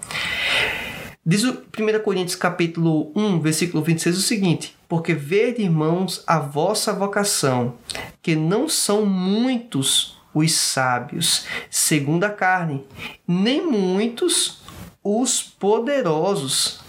Diz 1.26 1.42
o 1.42 1.52
1 1.52 2.02
Coríntios 2.02 2.36
capítulo 2.36 3.10
1, 3.16 3.40
versículo 3.40 3.82
26 3.82 4.18
o 4.18 4.20
seguinte: 4.20 4.76
Porque 4.86 5.14
vede, 5.14 5.62
irmãos, 5.62 6.22
a 6.26 6.38
vossa 6.38 6.92
vocação, 6.92 7.76
que 8.20 8.36
não 8.36 8.68
são 8.68 9.06
muitos 9.06 10.18
os 10.34 10.52
sábios, 10.52 11.46
segundo 11.70 12.24
a 12.24 12.28
carne, 12.28 12.84
nem 13.26 13.66
muitos 13.66 14.58
os 15.02 15.42
poderosos, 15.42 16.80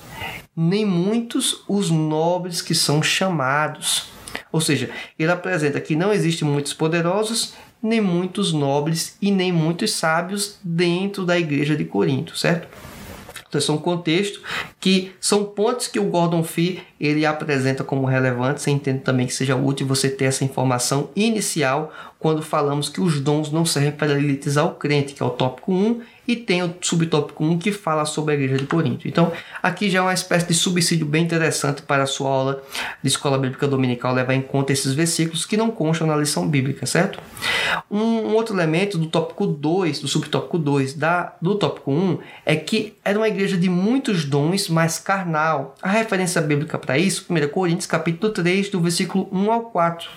nem 0.53 0.85
muitos 0.85 1.63
os 1.65 1.89
nobres 1.89 2.61
que 2.61 2.75
são 2.75 3.01
chamados. 3.01 4.09
Ou 4.51 4.59
seja, 4.59 4.89
ele 5.17 5.31
apresenta 5.31 5.79
que 5.79 5.95
não 5.95 6.11
existem 6.11 6.45
muitos 6.45 6.73
poderosos, 6.73 7.53
nem 7.81 8.01
muitos 8.01 8.51
nobres 8.51 9.15
e 9.21 9.31
nem 9.31 9.53
muitos 9.53 9.93
sábios 9.93 10.57
dentro 10.61 11.25
da 11.25 11.39
igreja 11.39 11.73
de 11.73 11.85
Corinto, 11.85 12.37
certo? 12.37 12.67
Então, 13.55 13.59
esse 13.59 13.71
é 13.71 13.73
um 13.73 13.77
contexto 13.77 14.41
que 14.81 15.13
são 15.19 15.45
pontos 15.45 15.87
que 15.87 15.97
o 15.97 16.03
Gordon 16.03 16.43
Fee 16.43 16.81
ele 16.99 17.25
apresenta 17.25 17.85
como 17.85 18.05
relevantes. 18.05 18.63
Você 18.63 18.71
entende 18.71 18.99
também 18.99 19.25
que 19.25 19.33
seja 19.33 19.55
útil 19.55 19.87
você 19.87 20.09
ter 20.09 20.25
essa 20.25 20.43
informação 20.43 21.09
inicial 21.15 21.93
quando 22.19 22.41
falamos 22.41 22.89
que 22.89 22.99
os 22.99 23.21
dons 23.21 23.51
não 23.51 23.65
servem 23.65 23.93
para 23.93 24.13
elitizar 24.13 24.65
o 24.65 24.75
crente, 24.75 25.13
que 25.13 25.23
é 25.23 25.25
o 25.25 25.29
tópico 25.29 25.71
1, 25.71 26.01
e 26.27 26.35
tem 26.35 26.63
o 26.63 26.75
subtópico 26.81 27.43
1 27.43 27.59
que 27.59 27.71
fala 27.71 28.05
sobre 28.05 28.33
a 28.33 28.35
igreja 28.35 28.57
de 28.57 28.65
Corinto. 28.65 29.07
Então, 29.07 29.31
aqui 29.61 29.89
já 29.89 29.99
é 29.99 30.01
uma 30.01 30.13
espécie 30.13 30.47
de 30.47 30.53
subsídio 30.53 31.05
bem 31.05 31.23
interessante 31.23 31.81
para 31.81 32.03
a 32.03 32.07
sua 32.07 32.29
aula 32.29 32.63
de 33.01 33.07
escola 33.07 33.37
bíblica 33.37 33.67
dominical 33.67 34.13
levar 34.13 34.33
em 34.33 34.41
conta 34.41 34.73
esses 34.73 34.93
versículos 34.93 35.45
que 35.45 35.57
não 35.57 35.71
constam 35.71 36.07
na 36.07 36.15
lição 36.15 36.47
bíblica, 36.47 36.85
certo? 36.85 37.19
Um, 37.89 37.99
um 37.99 38.33
outro 38.33 38.55
elemento 38.55 38.97
do 38.97 39.07
tópico 39.07 39.45
2, 39.45 39.99
do 39.99 40.07
subtópico 40.07 40.57
2 40.57 40.93
da, 40.93 41.35
do 41.41 41.55
tópico 41.55 41.91
1, 41.91 42.19
é 42.45 42.55
que 42.55 42.93
era 43.03 43.17
uma 43.17 43.27
igreja 43.27 43.57
de 43.57 43.69
muitos 43.69 44.25
dons, 44.25 44.69
mas 44.69 44.99
carnal. 44.99 45.75
A 45.81 45.89
referência 45.89 46.41
bíblica 46.41 46.77
para 46.77 46.97
isso, 46.97 47.25
1 47.29 47.47
Coríntios 47.49 47.85
capítulo 47.85 48.31
3, 48.33 48.69
do 48.69 48.79
versículo 48.79 49.27
1 49.31 49.51
ao 49.51 49.61
4. 49.61 50.09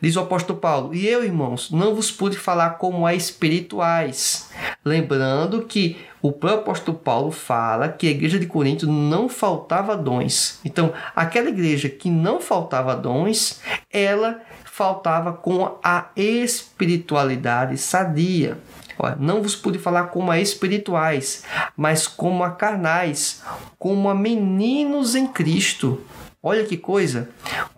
Diz 0.00 0.14
o 0.16 0.20
apóstolo 0.20 0.58
Paulo: 0.58 0.94
E 0.94 1.06
eu, 1.06 1.24
irmãos, 1.24 1.70
não 1.70 1.94
vos 1.94 2.10
pude 2.10 2.38
falar 2.38 2.70
como 2.70 3.04
a 3.04 3.14
espirituais. 3.14 4.50
Lembrando 4.84 5.62
que 5.62 5.96
o 6.22 6.30
próprio 6.30 6.60
apóstolo 6.60 6.98
Paulo 6.98 7.30
fala 7.32 7.88
que 7.88 8.06
a 8.06 8.10
igreja 8.10 8.38
de 8.38 8.46
Corinto 8.46 8.86
não 8.86 9.28
faltava 9.28 9.96
dons. 9.96 10.60
Então, 10.64 10.92
aquela 11.14 11.48
igreja 11.48 11.88
que 11.88 12.10
não 12.10 12.40
faltava 12.40 12.94
dons, 12.94 13.60
ela 13.92 14.40
faltava 14.64 15.32
com 15.32 15.76
a 15.82 16.10
espiritualidade 16.14 17.76
sadia. 17.76 18.58
Olha, 18.96 19.16
não 19.18 19.42
vos 19.42 19.56
pude 19.56 19.78
falar 19.78 20.04
como 20.04 20.30
a 20.30 20.40
espirituais, 20.40 21.44
mas 21.76 22.06
como 22.06 22.44
a 22.44 22.50
carnais, 22.50 23.42
como 23.78 24.08
a 24.08 24.14
meninos 24.14 25.14
em 25.14 25.26
Cristo. 25.26 26.00
Olha 26.42 26.64
que 26.64 26.76
coisa! 26.76 27.28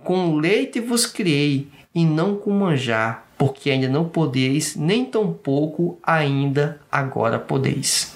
Com 0.05 0.37
leite 0.37 0.81
vos 0.81 1.07
criei 1.07 1.69
e 1.95 2.05
não 2.05 2.37
com 2.37 2.51
manjar, 2.51 3.27
porque 3.37 3.71
ainda 3.71 3.89
não 3.89 4.09
podeis, 4.09 4.77
nem 4.77 5.05
tampouco 5.05 5.99
ainda 6.03 6.81
agora 6.91 7.39
podeis. 7.39 8.15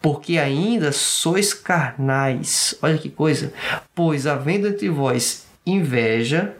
Porque 0.00 0.38
ainda 0.38 0.92
sois 0.92 1.54
carnais. 1.54 2.74
Olha 2.82 2.98
que 2.98 3.08
coisa! 3.08 3.52
Pois 3.94 4.26
havendo 4.26 4.68
entre 4.68 4.88
vós 4.88 5.46
inveja, 5.64 6.56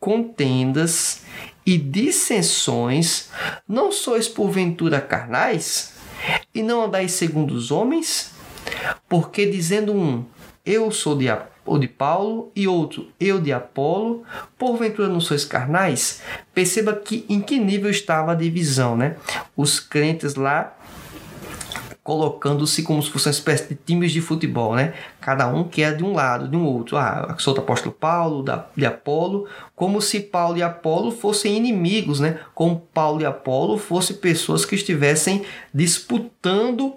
contendas 0.00 1.22
e 1.64 1.78
dissensões, 1.78 3.30
não 3.68 3.92
sois 3.92 4.28
porventura 4.28 5.00
carnais? 5.00 5.94
E 6.54 6.62
não 6.62 6.82
andais 6.84 7.12
segundo 7.12 7.52
os 7.52 7.70
homens? 7.70 8.32
Porque 9.08 9.46
dizendo 9.46 9.92
um, 9.92 10.24
eu 10.64 10.90
sou 10.90 11.16
de 11.16 11.28
ou 11.64 11.78
de 11.78 11.86
Paulo, 11.86 12.50
e 12.56 12.66
outro, 12.66 13.08
eu 13.20 13.40
de 13.40 13.52
Apolo, 13.52 14.24
porventura 14.58 15.08
não 15.08 15.20
sois 15.20 15.44
carnais? 15.44 16.20
Perceba 16.52 16.92
que 16.94 17.24
em 17.28 17.40
que 17.40 17.58
nível 17.58 17.90
estava 17.90 18.32
a 18.32 18.34
divisão, 18.34 18.96
né? 18.96 19.16
Os 19.56 19.78
crentes 19.78 20.34
lá 20.34 20.76
colocando-se 22.02 22.82
como 22.82 23.00
se 23.00 23.10
fosse 23.10 23.28
uma 23.28 23.32
espécie 23.32 23.68
de 23.68 23.74
times 23.76 24.10
de 24.10 24.20
futebol, 24.20 24.74
né? 24.74 24.92
Cada 25.20 25.46
um 25.46 25.62
que 25.62 25.82
é 25.82 25.92
de 25.92 26.02
um 26.02 26.12
lado, 26.12 26.48
de 26.48 26.56
um 26.56 26.64
outro. 26.64 26.96
Ah, 26.96 27.36
sou 27.38 27.54
do 27.54 27.60
apóstolo 27.60 27.94
Paulo, 27.94 28.42
da, 28.42 28.66
de 28.76 28.84
Apolo, 28.84 29.46
como 29.76 30.02
se 30.02 30.18
Paulo 30.18 30.58
e 30.58 30.62
Apolo 30.62 31.12
fossem 31.12 31.56
inimigos, 31.56 32.18
né? 32.18 32.40
Como 32.54 32.80
Paulo 32.92 33.20
e 33.20 33.24
Apolo 33.24 33.78
fossem 33.78 34.16
pessoas 34.16 34.64
que 34.64 34.74
estivessem 34.74 35.44
disputando 35.72 36.94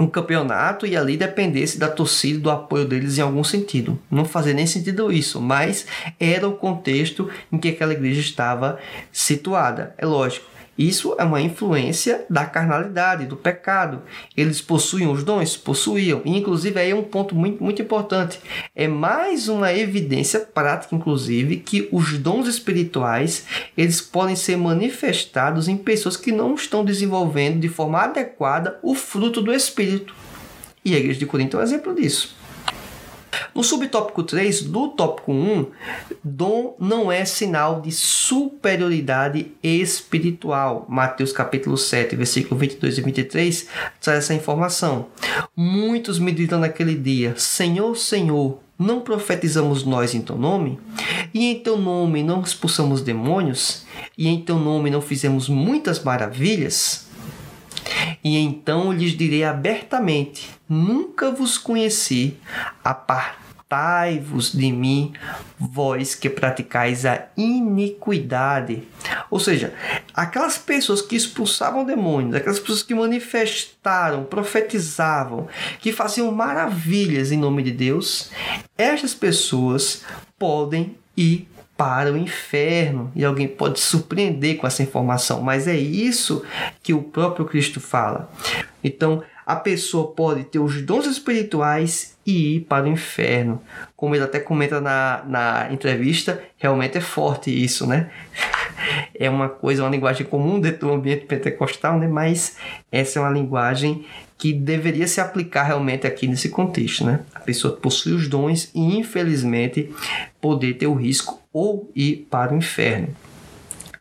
um 0.00 0.06
campeonato 0.06 0.86
e 0.86 0.96
ali 0.96 1.16
dependesse 1.16 1.78
da 1.78 1.88
torcida 1.88 2.40
do 2.40 2.50
apoio 2.50 2.86
deles 2.86 3.18
em 3.18 3.20
algum 3.20 3.44
sentido. 3.44 3.98
Não 4.10 4.24
fazia 4.24 4.54
nem 4.54 4.66
sentido 4.66 5.12
isso, 5.12 5.40
mas 5.40 5.86
era 6.18 6.48
o 6.48 6.56
contexto 6.56 7.28
em 7.52 7.58
que 7.58 7.68
aquela 7.68 7.92
igreja 7.92 8.20
estava 8.20 8.78
situada. 9.12 9.94
É 9.98 10.06
lógico, 10.06 10.46
isso 10.80 11.14
é 11.18 11.24
uma 11.24 11.42
influência 11.42 12.24
da 12.30 12.46
carnalidade, 12.46 13.26
do 13.26 13.36
pecado. 13.36 14.00
Eles 14.34 14.62
possuem 14.62 15.06
os 15.06 15.22
dons? 15.22 15.54
Possuíam. 15.54 16.22
Inclusive, 16.24 16.80
aí 16.80 16.90
é 16.90 16.94
um 16.94 17.02
ponto 17.02 17.34
muito, 17.34 17.62
muito 17.62 17.82
importante. 17.82 18.40
É 18.74 18.88
mais 18.88 19.46
uma 19.46 19.74
evidência 19.74 20.40
prática, 20.40 20.96
inclusive, 20.96 21.58
que 21.58 21.86
os 21.92 22.16
dons 22.16 22.48
espirituais 22.48 23.44
eles 23.76 24.00
podem 24.00 24.34
ser 24.34 24.56
manifestados 24.56 25.68
em 25.68 25.76
pessoas 25.76 26.16
que 26.16 26.32
não 26.32 26.54
estão 26.54 26.82
desenvolvendo 26.82 27.60
de 27.60 27.68
forma 27.68 28.00
adequada 28.00 28.78
o 28.82 28.94
fruto 28.94 29.42
do 29.42 29.52
Espírito. 29.52 30.14
E 30.82 30.94
a 30.94 30.98
igreja 30.98 31.18
de 31.18 31.26
Corinto 31.26 31.58
é 31.58 31.60
um 31.60 31.62
exemplo 31.62 31.94
disso. 31.94 32.39
No 33.54 33.62
subtópico 33.62 34.22
3 34.22 34.62
do 34.62 34.88
tópico 34.88 35.32
1, 35.32 35.66
dom 36.22 36.76
não 36.78 37.10
é 37.10 37.24
sinal 37.24 37.80
de 37.80 37.90
superioridade 37.90 39.52
espiritual. 39.62 40.86
Mateus 40.88 41.32
capítulo 41.32 41.76
7, 41.76 42.16
versículo 42.16 42.58
22 42.58 42.98
e 42.98 43.00
23 43.02 43.68
traz 44.00 44.18
essa 44.18 44.34
informação. 44.34 45.06
Muitos 45.56 46.18
me 46.18 46.32
dirão 46.32 46.60
naquele 46.60 46.94
dia: 46.94 47.34
Senhor, 47.36 47.96
Senhor, 47.96 48.58
não 48.78 49.00
profetizamos 49.00 49.84
nós 49.84 50.14
em 50.14 50.22
teu 50.22 50.38
nome? 50.38 50.78
E 51.34 51.44
em 51.46 51.58
teu 51.60 51.76
nome 51.76 52.22
não 52.22 52.40
expulsamos 52.40 53.02
demônios? 53.02 53.84
E 54.16 54.26
em 54.26 54.40
teu 54.40 54.58
nome 54.58 54.90
não 54.90 55.02
fizemos 55.02 55.48
muitas 55.48 56.02
maravilhas? 56.02 57.09
E 58.22 58.38
então 58.38 58.92
lhes 58.92 59.16
direi 59.16 59.44
abertamente: 59.44 60.50
Nunca 60.68 61.30
vos 61.30 61.58
conheci, 61.58 62.36
apartai-vos 62.84 64.52
de 64.52 64.70
mim, 64.70 65.12
vós 65.58 66.14
que 66.14 66.28
praticais 66.28 67.06
a 67.06 67.26
iniquidade. 67.36 68.82
Ou 69.30 69.40
seja, 69.40 69.72
aquelas 70.14 70.58
pessoas 70.58 71.00
que 71.00 71.16
expulsavam 71.16 71.84
demônios, 71.84 72.34
aquelas 72.34 72.58
pessoas 72.58 72.82
que 72.82 72.94
manifestaram, 72.94 74.24
profetizavam, 74.24 75.48
que 75.80 75.92
faziam 75.92 76.30
maravilhas 76.32 77.32
em 77.32 77.38
nome 77.38 77.62
de 77.62 77.72
Deus, 77.72 78.30
estas 78.76 79.14
pessoas 79.14 80.04
podem 80.38 80.96
ir 81.16 81.48
para 81.80 82.12
o 82.12 82.16
inferno. 82.18 83.10
E 83.16 83.24
alguém 83.24 83.48
pode 83.48 83.80
surpreender 83.80 84.58
com 84.58 84.66
essa 84.66 84.82
informação, 84.82 85.40
mas 85.40 85.66
é 85.66 85.74
isso 85.74 86.44
que 86.82 86.92
o 86.92 87.02
próprio 87.02 87.46
Cristo 87.46 87.80
fala. 87.80 88.30
Então, 88.84 89.22
a 89.46 89.56
pessoa 89.56 90.08
pode 90.08 90.44
ter 90.44 90.58
os 90.58 90.82
dons 90.82 91.06
espirituais 91.06 92.18
e 92.26 92.56
ir 92.56 92.60
para 92.60 92.84
o 92.84 92.88
inferno. 92.88 93.62
Como 93.96 94.14
ele 94.14 94.22
até 94.22 94.38
comenta 94.38 94.78
na, 94.78 95.24
na 95.26 95.72
entrevista, 95.72 96.42
realmente 96.58 96.98
é 96.98 97.00
forte 97.00 97.50
isso, 97.50 97.86
né? 97.86 98.10
É 99.18 99.30
uma 99.30 99.48
coisa, 99.48 99.82
uma 99.82 99.90
linguagem 99.90 100.26
comum 100.26 100.60
dentro 100.60 100.86
do 100.86 100.92
ambiente 100.92 101.24
pentecostal, 101.24 101.98
né? 101.98 102.06
Mas 102.06 102.58
essa 102.92 103.18
é 103.18 103.22
uma 103.22 103.30
linguagem 103.30 104.04
que 104.40 104.54
deveria 104.54 105.06
se 105.06 105.20
aplicar 105.20 105.64
realmente 105.64 106.06
aqui 106.06 106.26
nesse 106.26 106.48
contexto, 106.48 107.04
né? 107.04 107.20
A 107.34 107.40
pessoa 107.40 107.76
possui 107.76 108.14
os 108.14 108.26
dons 108.26 108.70
e, 108.74 108.80
infelizmente, 108.80 109.90
poder 110.40 110.74
ter 110.74 110.86
o 110.86 110.94
risco 110.94 111.38
ou 111.52 111.92
ir 111.94 112.26
para 112.30 112.54
o 112.54 112.56
inferno. 112.56 113.08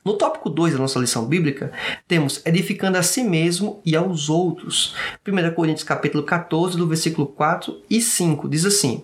No 0.09 0.17
tópico 0.17 0.49
2 0.49 0.73
da 0.73 0.79
nossa 0.79 0.97
lição 0.97 1.23
bíblica, 1.27 1.71
temos 2.07 2.41
edificando 2.43 2.97
a 2.97 3.03
si 3.03 3.23
mesmo 3.23 3.79
e 3.85 3.95
aos 3.95 4.27
outros. 4.27 4.95
1 5.23 5.53
Coríntios 5.53 5.83
capítulo 5.83 6.23
14, 6.23 6.75
do 6.75 6.87
versículo 6.87 7.27
4 7.27 7.79
e 7.87 8.01
5, 8.01 8.49
diz 8.49 8.65
assim: 8.65 9.03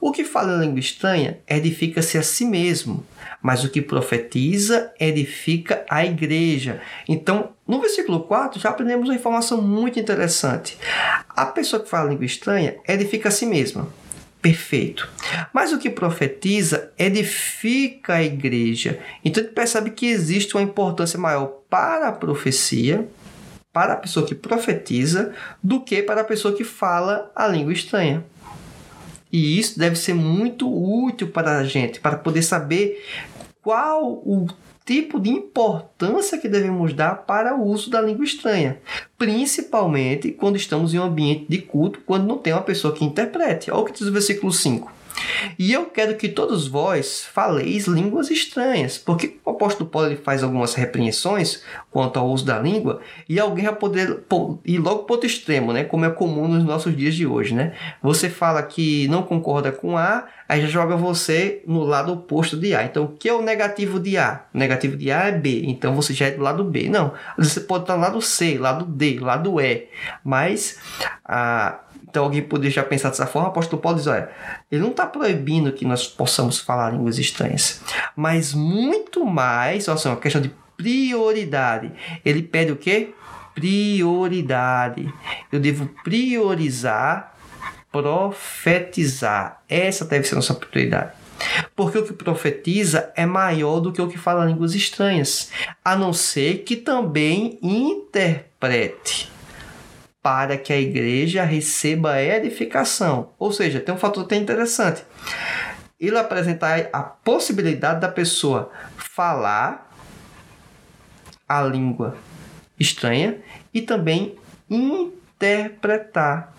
O 0.00 0.10
que 0.10 0.24
fala 0.24 0.56
língua 0.56 0.80
estranha 0.80 1.40
edifica-se 1.46 2.16
a 2.16 2.22
si 2.22 2.46
mesmo, 2.46 3.04
mas 3.42 3.64
o 3.64 3.68
que 3.68 3.82
profetiza 3.82 4.94
edifica 4.98 5.84
a 5.90 6.06
igreja. 6.06 6.80
Então, 7.06 7.50
no 7.68 7.78
versículo 7.78 8.20
4 8.20 8.58
já 8.58 8.70
aprendemos 8.70 9.10
uma 9.10 9.14
informação 9.14 9.60
muito 9.60 10.00
interessante. 10.00 10.78
A 11.28 11.44
pessoa 11.44 11.82
que 11.82 11.90
fala 11.90 12.08
língua 12.08 12.24
estranha 12.24 12.76
edifica 12.88 13.28
a 13.28 13.30
si 13.30 13.44
mesma. 13.44 13.88
Perfeito. 14.46 15.08
Mas 15.52 15.72
o 15.72 15.78
que 15.78 15.90
profetiza 15.90 16.92
edifica 16.96 18.14
a 18.14 18.22
igreja. 18.22 19.00
Então 19.24 19.42
ele 19.42 19.50
percebe 19.52 19.90
que 19.90 20.06
existe 20.06 20.54
uma 20.54 20.62
importância 20.62 21.18
maior 21.18 21.46
para 21.68 22.06
a 22.06 22.12
profecia, 22.12 23.08
para 23.72 23.94
a 23.94 23.96
pessoa 23.96 24.24
que 24.24 24.36
profetiza, 24.36 25.34
do 25.60 25.80
que 25.80 26.00
para 26.00 26.20
a 26.20 26.24
pessoa 26.24 26.56
que 26.56 26.62
fala 26.62 27.28
a 27.34 27.48
língua 27.48 27.72
estranha. 27.72 28.24
E 29.32 29.58
isso 29.58 29.80
deve 29.80 29.96
ser 29.96 30.14
muito 30.14 30.72
útil 30.72 31.26
para 31.26 31.58
a 31.58 31.64
gente, 31.64 31.98
para 31.98 32.16
poder 32.16 32.42
saber 32.42 33.04
qual 33.60 34.12
o 34.12 34.46
tipo 34.86 35.18
de 35.18 35.28
importância 35.28 36.38
que 36.38 36.48
devemos 36.48 36.94
dar 36.94 37.26
para 37.26 37.56
o 37.56 37.66
uso 37.66 37.90
da 37.90 38.00
língua 38.00 38.24
estranha, 38.24 38.78
principalmente 39.18 40.30
quando 40.30 40.54
estamos 40.54 40.94
em 40.94 40.98
um 41.00 41.02
ambiente 41.02 41.46
de 41.48 41.58
culto, 41.58 42.00
quando 42.06 42.24
não 42.24 42.38
tem 42.38 42.52
uma 42.52 42.62
pessoa 42.62 42.94
que 42.94 43.04
interprete. 43.04 43.68
Olha 43.68 43.80
o 43.80 43.84
que 43.84 43.92
diz 43.92 44.02
o 44.02 44.12
versículo 44.12 44.52
5. 44.52 44.95
E 45.58 45.72
eu 45.72 45.86
quero 45.86 46.16
que 46.16 46.28
todos 46.28 46.66
vós 46.66 47.24
faleis 47.32 47.86
línguas 47.86 48.30
estranhas, 48.30 48.98
porque 48.98 49.38
o 49.44 49.50
apóstolo 49.50 49.88
Paulo 49.88 50.08
ele 50.08 50.16
faz 50.16 50.42
algumas 50.42 50.74
repreensões 50.74 51.62
quanto 51.90 52.18
ao 52.18 52.28
uso 52.28 52.44
da 52.44 52.58
língua, 52.58 53.00
e 53.28 53.40
alguém 53.40 53.64
vai 53.64 53.74
poder 53.74 54.24
ir 54.64 54.78
logo 54.78 55.04
para 55.04 55.14
outro 55.14 55.26
extremo, 55.26 55.72
né? 55.72 55.84
Como 55.84 56.04
é 56.04 56.10
comum 56.10 56.48
nos 56.48 56.64
nossos 56.64 56.96
dias 56.96 57.14
de 57.14 57.26
hoje, 57.26 57.54
né? 57.54 57.74
Você 58.02 58.28
fala 58.28 58.62
que 58.62 59.08
não 59.08 59.22
concorda 59.22 59.72
com 59.72 59.96
A, 59.96 60.26
aí 60.48 60.60
já 60.60 60.68
joga 60.68 60.96
você 60.96 61.62
no 61.66 61.82
lado 61.82 62.12
oposto 62.12 62.56
de 62.56 62.74
A. 62.74 62.84
Então, 62.84 63.04
o 63.04 63.08
que 63.08 63.28
é 63.28 63.32
o 63.32 63.42
negativo 63.42 63.98
de 63.98 64.16
A? 64.16 64.44
O 64.54 64.58
negativo 64.58 64.96
de 64.96 65.10
A 65.10 65.28
é 65.28 65.32
B, 65.32 65.62
então 65.66 65.94
você 65.94 66.12
já 66.12 66.26
é 66.26 66.30
do 66.32 66.42
lado 66.42 66.64
B. 66.64 66.88
Não, 66.88 67.12
você 67.38 67.60
pode 67.60 67.84
estar 67.84 67.96
no 67.96 68.02
lado 68.02 68.20
C, 68.20 68.58
lado 68.58 68.84
D, 68.84 69.18
lado 69.18 69.60
E, 69.60 69.88
mas 70.22 70.78
a 71.24 71.80
então 72.08 72.24
alguém 72.24 72.42
poderia 72.42 72.70
já 72.70 72.82
pensar 72.82 73.10
dessa 73.10 73.26
forma, 73.26 73.48
o 73.48 73.50
apóstolo 73.50 73.82
Paulo 73.82 73.98
diz, 73.98 74.06
olha, 74.06 74.30
ele 74.70 74.80
não 74.80 74.90
está 74.90 75.06
proibindo 75.06 75.72
que 75.72 75.84
nós 75.84 76.06
possamos 76.06 76.58
falar 76.58 76.90
línguas 76.90 77.18
estranhas, 77.18 77.82
mas 78.14 78.54
muito 78.54 79.24
mais, 79.26 79.88
olha 79.88 79.98
só, 79.98 80.10
uma 80.10 80.16
questão 80.16 80.40
de 80.40 80.50
prioridade. 80.76 81.92
Ele 82.24 82.42
pede 82.42 82.72
o 82.72 82.76
quê? 82.76 83.12
Prioridade. 83.54 85.12
Eu 85.50 85.58
devo 85.58 85.88
priorizar, 86.04 87.34
profetizar. 87.90 89.62
Essa 89.68 90.04
deve 90.04 90.26
ser 90.26 90.34
a 90.34 90.36
nossa 90.36 90.54
prioridade. 90.54 91.12
Porque 91.74 91.98
o 91.98 92.04
que 92.04 92.12
profetiza 92.12 93.12
é 93.14 93.26
maior 93.26 93.80
do 93.80 93.92
que 93.92 94.00
o 94.00 94.08
que 94.08 94.16
fala 94.16 94.44
línguas 94.44 94.74
estranhas, 94.74 95.50
a 95.84 95.96
não 95.96 96.12
ser 96.12 96.58
que 96.64 96.76
também 96.76 97.58
interprete 97.62 99.35
para 100.26 100.58
que 100.58 100.72
a 100.72 100.80
igreja 100.80 101.44
receba 101.44 102.20
edificação. 102.20 103.30
Ou 103.38 103.52
seja, 103.52 103.78
tem 103.78 103.94
um 103.94 103.98
fator 103.98 104.24
até 104.24 104.34
interessante. 104.34 105.04
Ele 106.00 106.18
apresentar 106.18 106.88
a 106.92 107.00
possibilidade 107.00 108.00
da 108.00 108.08
pessoa 108.08 108.72
falar 108.96 109.88
a 111.48 111.62
língua 111.62 112.16
estranha 112.76 113.38
e 113.72 113.80
também 113.80 114.34
interpretar 114.68 116.52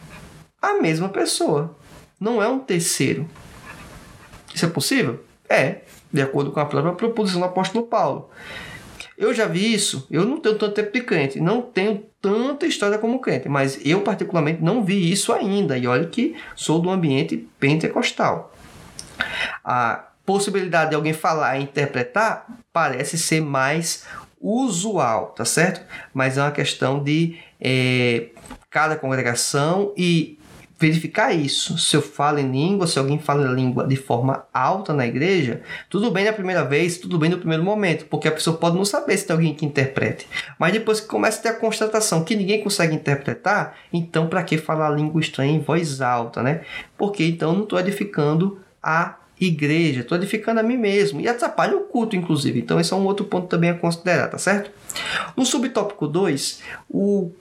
a 0.62 0.76
mesma 0.76 1.10
pessoa. 1.10 1.76
Não 2.18 2.42
é 2.42 2.48
um 2.48 2.60
terceiro. 2.60 3.28
Isso 4.56 4.66
é 4.66 4.70
possível? 4.70 5.26
É, 5.50 5.82
de 6.10 6.22
acordo 6.22 6.54
com 6.54 6.62
a 6.62 6.66
própria 6.66 6.94
proposição 6.94 7.42
do 7.42 7.48
apóstolo 7.48 7.86
Paulo. 7.86 8.30
Eu 9.18 9.34
já 9.34 9.46
vi 9.46 9.74
isso, 9.74 10.08
eu 10.10 10.24
não 10.24 10.40
tenho 10.40 10.58
tanto 10.58 10.74
tempo 10.74 10.94
de 10.94 11.02
crente, 11.02 11.42
não 11.42 11.62
tenho 11.62 12.06
tanta 12.28 12.66
história 12.66 12.98
como 12.98 13.20
crente, 13.20 13.48
mas 13.48 13.80
eu 13.86 14.02
particularmente 14.02 14.62
não 14.62 14.84
vi 14.84 15.12
isso 15.12 15.32
ainda. 15.32 15.78
E 15.78 15.88
olha 15.88 16.08
que 16.08 16.36
sou 16.56 16.80
do 16.80 16.90
ambiente 16.90 17.48
pentecostal. 17.60 18.54
A 19.64 20.08
possibilidade 20.26 20.90
de 20.90 20.96
alguém 20.96 21.14
falar 21.14 21.58
e 21.58 21.64
interpretar 21.64 22.46
parece 22.74 23.18
ser 23.18 23.42
mais 23.42 24.06
usual, 24.42 25.28
tá 25.28 25.46
certo? 25.46 25.82
Mas 26.14 26.38
é 26.38 26.42
uma 26.42 26.52
questão 26.52 27.02
de 27.02 27.38
é, 27.62 28.28
cada 28.70 28.96
congregação 28.96 29.94
e 29.98 30.38
verificar 30.80 31.34
isso. 31.34 31.78
Se 31.78 31.96
eu 31.96 32.02
falo 32.02 32.40
em 32.40 32.52
língua, 32.52 32.86
se 32.86 33.00
alguém 33.00 33.18
fala 33.18 33.48
em 33.48 33.56
língua 33.56 33.88
de 33.88 33.96
forma 33.96 34.46
alta 34.54 34.94
na 34.94 35.08
igreja, 35.08 35.62
tudo 35.90 36.12
bem 36.12 36.26
na 36.26 36.34
primeira 36.34 36.64
vez, 36.64 36.98
tudo 36.98 37.18
bem 37.18 37.30
no 37.30 37.38
primeiro 37.38 37.64
momento, 37.64 38.06
porque 38.06 38.28
a 38.28 38.32
pessoa 38.32 38.58
pode 38.58 38.78
não 38.78 38.86
saber 38.86 39.18
se 39.18 39.26
tem 39.26 39.36
alguém 39.36 39.54
que 39.54 39.66
interprete. 39.66 40.28
Mas 40.60 40.74
depois 40.74 41.00
que 41.00 41.08
começa 41.08 41.40
a 41.40 41.44
ter 41.44 41.50
a 41.50 41.60
constatação 41.60 42.24
que 42.24 42.36
ninguém 42.36 42.64
consegue 42.64 42.96
interpretar, 42.96 43.76
então 43.92 44.28
para 44.28 44.44
que 44.44 44.58
falar 44.58 44.90
língua 44.90 45.20
estranha 45.20 45.54
em 45.54 45.60
voz 45.60 46.02
alta, 46.02 46.44
né? 46.44 46.62
Porque 46.98 47.24
então 47.26 47.54
não 47.54 47.64
estou 47.64 47.80
edificando 47.80 48.60
a 48.82 49.18
igreja, 49.40 50.02
estou 50.02 50.18
edificando 50.18 50.60
a 50.60 50.64
mim 50.64 50.78
mesmo 50.78 51.22
e 51.22 51.28
atrapalha 51.28 51.78
o 51.78 51.82
culto, 51.82 52.16
inclusive. 52.16 52.60
Então, 52.60 52.80
esse 52.80 52.92
é 52.92 52.96
um 52.96 53.06
outro 53.06 53.26
ponto 53.26 53.48
também 53.48 53.70
a 53.70 53.76
considerar, 53.76 54.28
tá 54.30 54.38
certo? 54.38 54.72
No 55.36 55.46
subtópico 55.46 56.08
2, 56.08 56.62
o 56.90 57.32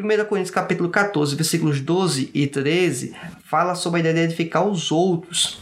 1 0.00 0.24
Coríntios 0.24 0.50
capítulo 0.50 0.88
14, 0.88 1.36
versículos 1.36 1.80
12 1.80 2.30
e 2.32 2.46
13, 2.46 3.14
fala 3.44 3.74
sobre 3.74 3.98
a 3.98 4.00
ideia 4.00 4.14
de 4.14 4.32
edificar 4.32 4.66
os 4.66 4.90
outros. 4.90 5.60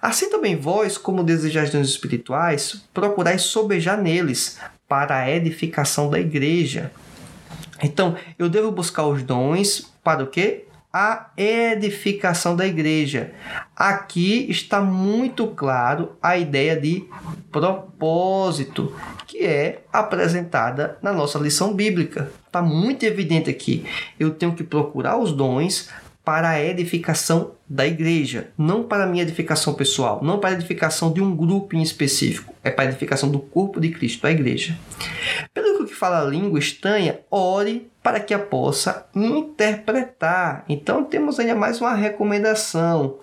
Assim 0.00 0.30
também 0.30 0.56
vós, 0.56 0.96
como 0.96 1.24
desejais 1.24 1.70
dons 1.70 1.88
espirituais, 1.88 2.84
procurais 2.94 3.42
sobejar 3.42 4.00
neles, 4.00 4.58
para 4.88 5.16
a 5.16 5.30
edificação 5.30 6.08
da 6.08 6.18
igreja. 6.18 6.90
Então, 7.82 8.16
eu 8.38 8.48
devo 8.48 8.70
buscar 8.70 9.06
os 9.06 9.22
dons 9.22 9.92
para 10.02 10.22
o 10.22 10.26
quê? 10.26 10.64
A 10.92 11.30
edificação 11.36 12.56
da 12.56 12.66
igreja. 12.66 13.32
Aqui 13.76 14.46
está 14.50 14.80
muito 14.80 15.46
claro 15.46 16.16
a 16.20 16.36
ideia 16.36 16.78
de 16.78 17.04
propósito, 17.50 18.94
que 19.26 19.44
é 19.44 19.82
apresentada 19.92 20.98
na 21.00 21.12
nossa 21.12 21.38
lição 21.38 21.74
bíblica. 21.74 22.30
Está 22.46 22.60
muito 22.60 23.04
evidente 23.04 23.48
aqui. 23.48 23.84
Eu 24.18 24.30
tenho 24.30 24.54
que 24.54 24.64
procurar 24.64 25.16
os 25.16 25.32
dons 25.32 25.88
para 26.24 26.50
a 26.50 26.62
edificação 26.62 27.52
da 27.68 27.86
igreja, 27.86 28.48
não 28.58 28.82
para 28.82 29.04
a 29.04 29.06
minha 29.06 29.22
edificação 29.22 29.74
pessoal, 29.74 30.20
não 30.22 30.38
para 30.38 30.50
a 30.50 30.52
edificação 30.52 31.12
de 31.12 31.20
um 31.20 31.34
grupo 31.34 31.74
em 31.74 31.82
específico, 31.82 32.54
é 32.62 32.70
para 32.70 32.84
a 32.84 32.88
edificação 32.88 33.30
do 33.30 33.38
corpo 33.38 33.80
de 33.80 33.90
Cristo, 33.90 34.26
a 34.26 34.30
igreja. 34.30 34.76
Pelo 35.54 35.86
que 35.86 35.94
fala 35.94 36.20
a 36.20 36.24
língua 36.24 36.58
estranha, 36.58 37.20
ore 37.30 37.89
para 38.02 38.20
que 38.20 38.32
a 38.34 38.38
possa 38.38 39.06
interpretar. 39.14 40.64
Então 40.68 41.04
temos 41.04 41.38
ainda 41.38 41.54
mais 41.54 41.80
uma 41.80 41.94
recomendação. 41.94 43.18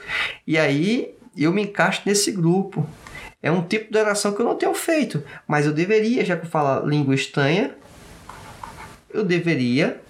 E 0.46 0.58
aí 0.58 1.16
eu 1.36 1.52
me 1.52 1.64
encaixo 1.64 2.04
nesse 2.06 2.32
grupo. 2.32 2.88
É 3.42 3.52
um 3.52 3.62
tipo 3.62 3.92
de 3.92 4.00
oração 4.00 4.34
que 4.34 4.42
eu 4.42 4.46
não 4.46 4.56
tenho 4.56 4.74
feito, 4.74 5.24
mas 5.48 5.66
eu 5.66 5.74
deveria, 5.74 6.26
já 6.26 6.36
que 6.36 6.46
eu 6.46 6.50
falo 6.50 6.88
língua 6.88 7.14
estranha, 7.14 7.76
eu 9.14 9.24
deveria 9.24 10.02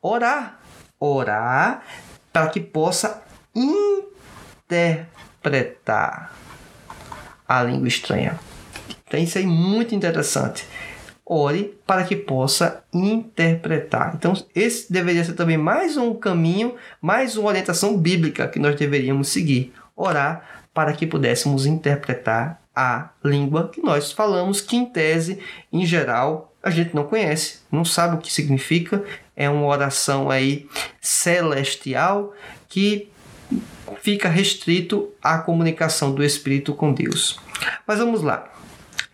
orar. 0.00 0.58
Orar 0.98 1.82
para 2.32 2.48
que 2.48 2.60
possa 2.60 3.22
interpretar 4.64 6.32
a 7.46 7.62
língua 7.62 7.86
estranha. 7.88 8.40
Então 9.06 9.20
isso 9.20 9.38
é 9.38 9.42
muito 9.42 9.94
interessante. 9.94 10.66
Ore 11.26 11.78
para 11.86 12.04
que 12.04 12.16
possa 12.16 12.84
interpretar. 12.92 14.14
Então, 14.14 14.34
esse 14.54 14.92
deveria 14.92 15.24
ser 15.24 15.32
também 15.32 15.56
mais 15.56 15.96
um 15.96 16.14
caminho, 16.14 16.74
mais 17.00 17.36
uma 17.36 17.48
orientação 17.48 17.96
bíblica 17.96 18.46
que 18.46 18.58
nós 18.58 18.76
deveríamos 18.76 19.28
seguir. 19.28 19.72
Orar 19.96 20.64
para 20.74 20.92
que 20.92 21.06
pudéssemos 21.06 21.66
interpretar 21.66 22.60
a 22.74 23.10
língua 23.24 23.68
que 23.68 23.80
nós 23.80 24.10
falamos, 24.10 24.60
que 24.60 24.76
em 24.76 24.84
tese, 24.84 25.38
em 25.72 25.86
geral, 25.86 26.52
a 26.62 26.70
gente 26.70 26.94
não 26.94 27.04
conhece, 27.04 27.60
não 27.70 27.84
sabe 27.84 28.16
o 28.16 28.18
que 28.18 28.32
significa. 28.32 29.04
É 29.36 29.48
uma 29.48 29.66
oração 29.66 30.30
aí 30.30 30.68
celestial 31.00 32.34
que 32.68 33.08
fica 34.02 34.28
restrito 34.28 35.10
à 35.22 35.38
comunicação 35.38 36.12
do 36.12 36.24
Espírito 36.24 36.74
com 36.74 36.92
Deus. 36.92 37.38
Mas 37.86 37.98
vamos 37.98 38.22
lá. 38.22 38.53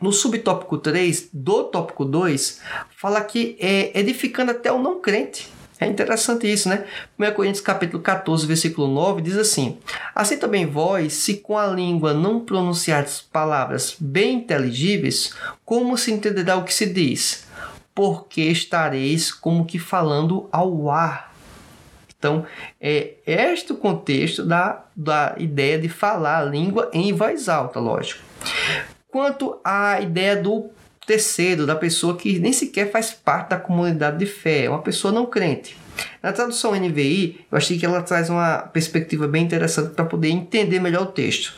No 0.00 0.12
subtópico 0.12 0.78
3 0.78 1.28
do 1.32 1.64
tópico 1.64 2.04
2, 2.04 2.60
fala 2.96 3.20
que 3.20 3.56
é 3.60 3.98
edificando 3.98 4.50
até 4.50 4.72
o 4.72 4.80
não 4.80 5.00
crente. 5.00 5.48
É 5.78 5.86
interessante 5.86 6.50
isso, 6.50 6.68
né? 6.68 6.84
1 7.18 7.32
Coríntios 7.32 7.62
capítulo 7.62 8.02
14, 8.02 8.46
versículo 8.46 8.86
9 8.88 9.22
diz 9.22 9.36
assim: 9.36 9.78
Assim 10.14 10.36
também 10.36 10.66
vós, 10.66 11.14
se 11.14 11.38
com 11.38 11.56
a 11.56 11.66
língua 11.66 12.12
não 12.12 12.40
pronunciardes 12.40 13.20
palavras 13.20 13.96
bem 13.98 14.36
inteligíveis, 14.36 15.34
como 15.64 15.96
se 15.96 16.12
entenderá 16.12 16.56
o 16.56 16.64
que 16.64 16.74
se 16.74 16.86
diz? 16.86 17.46
Porque 17.94 18.42
estareis 18.42 19.32
como 19.32 19.64
que 19.64 19.78
falando 19.78 20.48
ao 20.52 20.90
ar 20.90 21.30
então, 22.20 22.44
é 22.78 23.14
este 23.24 23.72
o 23.72 23.76
contexto 23.76 24.44
da, 24.44 24.84
da 24.94 25.34
ideia 25.38 25.78
de 25.78 25.88
falar 25.88 26.40
a 26.40 26.44
língua 26.44 26.90
em 26.92 27.14
voz 27.14 27.48
alta, 27.48 27.80
lógico. 27.80 28.22
Quanto 29.10 29.58
à 29.64 30.00
ideia 30.00 30.36
do 30.36 30.70
terceiro, 31.06 31.66
da 31.66 31.74
pessoa 31.74 32.16
que 32.16 32.38
nem 32.38 32.52
sequer 32.52 32.90
faz 32.90 33.10
parte 33.10 33.50
da 33.50 33.56
comunidade 33.56 34.18
de 34.18 34.26
fé, 34.26 34.64
é 34.64 34.70
uma 34.70 34.82
pessoa 34.82 35.12
não 35.12 35.26
crente. 35.26 35.76
Na 36.22 36.32
tradução 36.32 36.74
NVI, 36.74 37.40
eu 37.50 37.58
achei 37.58 37.78
que 37.78 37.84
ela 37.84 38.02
traz 38.02 38.30
uma 38.30 38.58
perspectiva 38.58 39.26
bem 39.26 39.44
interessante 39.44 39.94
para 39.94 40.04
poder 40.04 40.28
entender 40.28 40.78
melhor 40.78 41.02
o 41.02 41.06
texto. 41.06 41.54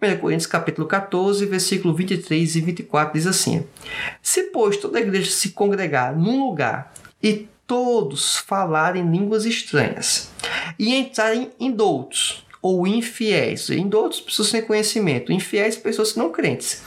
1 0.00 0.18
Coríntios 0.18 0.46
capítulo 0.46 0.86
14, 0.86 1.44
versículo 1.46 1.94
23 1.94 2.56
e 2.56 2.60
24 2.60 3.14
diz 3.14 3.26
assim: 3.26 3.66
Se 4.22 4.44
pois 4.44 4.76
toda 4.76 4.98
a 4.98 5.00
igreja 5.00 5.30
se 5.30 5.50
congregar 5.50 6.16
num 6.16 6.46
lugar 6.46 6.92
e 7.22 7.48
todos 7.66 8.36
falarem 8.36 9.10
línguas 9.10 9.44
estranhas 9.44 10.30
e 10.78 10.94
entrarem 10.94 11.50
em 11.58 11.72
doutos 11.72 12.43
ou 12.64 12.86
infiéis. 12.86 13.68
Em 13.68 13.86
doutos, 13.86 14.22
pessoas 14.22 14.48
sem 14.48 14.62
conhecimento. 14.62 15.30
Infiéis, 15.30 15.76
pessoas 15.76 16.16
não 16.16 16.32
crentes. 16.32 16.82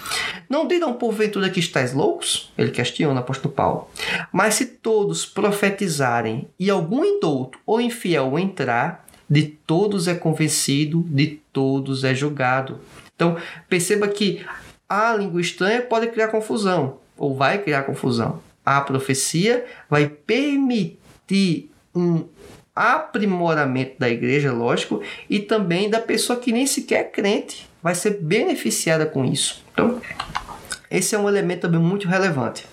Não 0.49 0.67
dirão 0.67 0.95
porventura 0.95 1.51
que 1.51 1.59
estáis 1.59 1.93
loucos? 1.93 2.51
Ele 2.57 2.71
questiona, 2.71 3.19
apóstolo 3.19 3.53
Paulo. 3.53 3.87
Mas 4.33 4.55
se 4.55 4.65
todos 4.65 5.23
profetizarem 5.23 6.47
e 6.59 6.71
algum 6.71 7.05
indouto 7.05 7.59
ou 7.63 7.79
infiel 7.79 8.39
entrar, 8.39 9.05
de 9.29 9.43
todos 9.43 10.07
é 10.07 10.15
convencido, 10.15 11.05
de 11.09 11.39
todos 11.53 12.03
é 12.03 12.15
julgado. 12.15 12.79
Então, 13.15 13.37
perceba 13.69 14.07
que 14.07 14.43
a 14.89 15.13
língua 15.13 15.41
estranha 15.41 15.83
pode 15.83 16.07
criar 16.07 16.29
confusão, 16.29 16.97
ou 17.15 17.35
vai 17.35 17.61
criar 17.61 17.83
confusão. 17.83 18.41
A 18.65 18.81
profecia 18.81 19.63
vai 19.87 20.07
permitir 20.07 21.69
um 21.93 22.25
aprimoramento 22.77 23.95
da 23.99 24.09
igreja, 24.09 24.53
lógico, 24.53 25.01
e 25.29 25.39
também 25.39 25.89
da 25.89 25.99
pessoa 25.99 26.39
que 26.39 26.51
nem 26.51 26.67
sequer 26.67 26.99
é 26.99 27.03
crente, 27.03 27.67
vai 27.81 27.95
ser 27.95 28.21
beneficiada 28.21 29.05
com 29.05 29.25
isso. 29.25 29.63
Então, 29.71 30.01
esse 30.89 31.15
é 31.15 31.19
um 31.19 31.27
elemento 31.27 31.61
também 31.61 31.79
muito 31.79 32.07
relevante. 32.07 32.65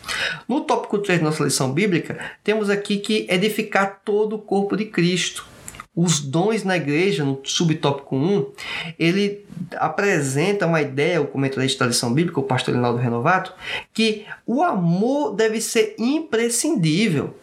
No 0.48 0.60
tópico 0.60 0.98
3 0.98 1.18
da 1.18 1.26
nossa 1.26 1.44
lição 1.44 1.72
bíblica, 1.72 2.18
temos 2.42 2.70
aqui 2.70 2.98
que 2.98 3.26
edificar 3.28 4.00
todo 4.04 4.36
o 4.36 4.38
corpo 4.38 4.76
de 4.76 4.84
Cristo. 4.84 5.46
Os 5.96 6.20
dons 6.20 6.64
na 6.64 6.76
igreja, 6.76 7.24
no 7.24 7.40
subtópico 7.44 8.16
1, 8.16 8.52
ele 8.98 9.44
apresenta 9.76 10.66
uma 10.66 10.80
ideia, 10.80 11.20
o 11.22 11.26
comentarista 11.26 11.84
da 11.84 11.88
lição 11.88 12.12
bíblica, 12.12 12.40
o 12.40 12.44
pastor 12.44 12.74
Linaldo 12.74 12.98
Renovato, 12.98 13.52
que 13.92 14.26
o 14.44 14.62
amor 14.62 15.34
deve 15.34 15.60
ser 15.60 15.94
imprescindível 15.98 17.36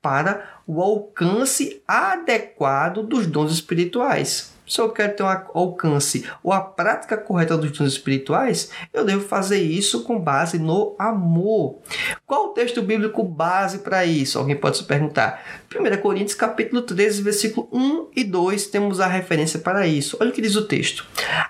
para 0.00 0.57
o 0.68 0.82
alcance 0.82 1.82
adequado 1.88 3.02
dos 3.02 3.26
dons 3.26 3.50
espirituais. 3.50 4.52
Se 4.68 4.82
eu 4.82 4.90
quero 4.90 5.16
ter 5.16 5.22
um 5.22 5.26
alcance 5.54 6.28
ou 6.42 6.52
a 6.52 6.60
prática 6.60 7.16
correta 7.16 7.56
dos 7.56 7.70
dons 7.70 7.90
espirituais, 7.90 8.70
eu 8.92 9.02
devo 9.02 9.26
fazer 9.26 9.62
isso 9.62 10.04
com 10.04 10.20
base 10.20 10.58
no 10.58 10.94
amor. 10.98 11.78
Qual 12.26 12.48
o 12.48 12.52
texto 12.52 12.82
bíblico 12.82 13.24
base 13.24 13.78
para 13.78 14.04
isso? 14.04 14.38
Alguém 14.38 14.56
pode 14.56 14.76
se 14.76 14.84
perguntar. 14.84 15.42
1 15.74 16.02
Coríntios 16.02 16.34
capítulo 16.34 16.82
13, 16.82 17.22
versículo 17.22 17.66
1 17.72 18.08
e 18.14 18.22
2, 18.22 18.66
temos 18.66 19.00
a 19.00 19.06
referência 19.06 19.58
para 19.58 19.86
isso. 19.86 20.18
Olha 20.20 20.28
o 20.28 20.34
que 20.34 20.42
diz 20.42 20.54
o 20.54 20.66
texto. 20.66 21.06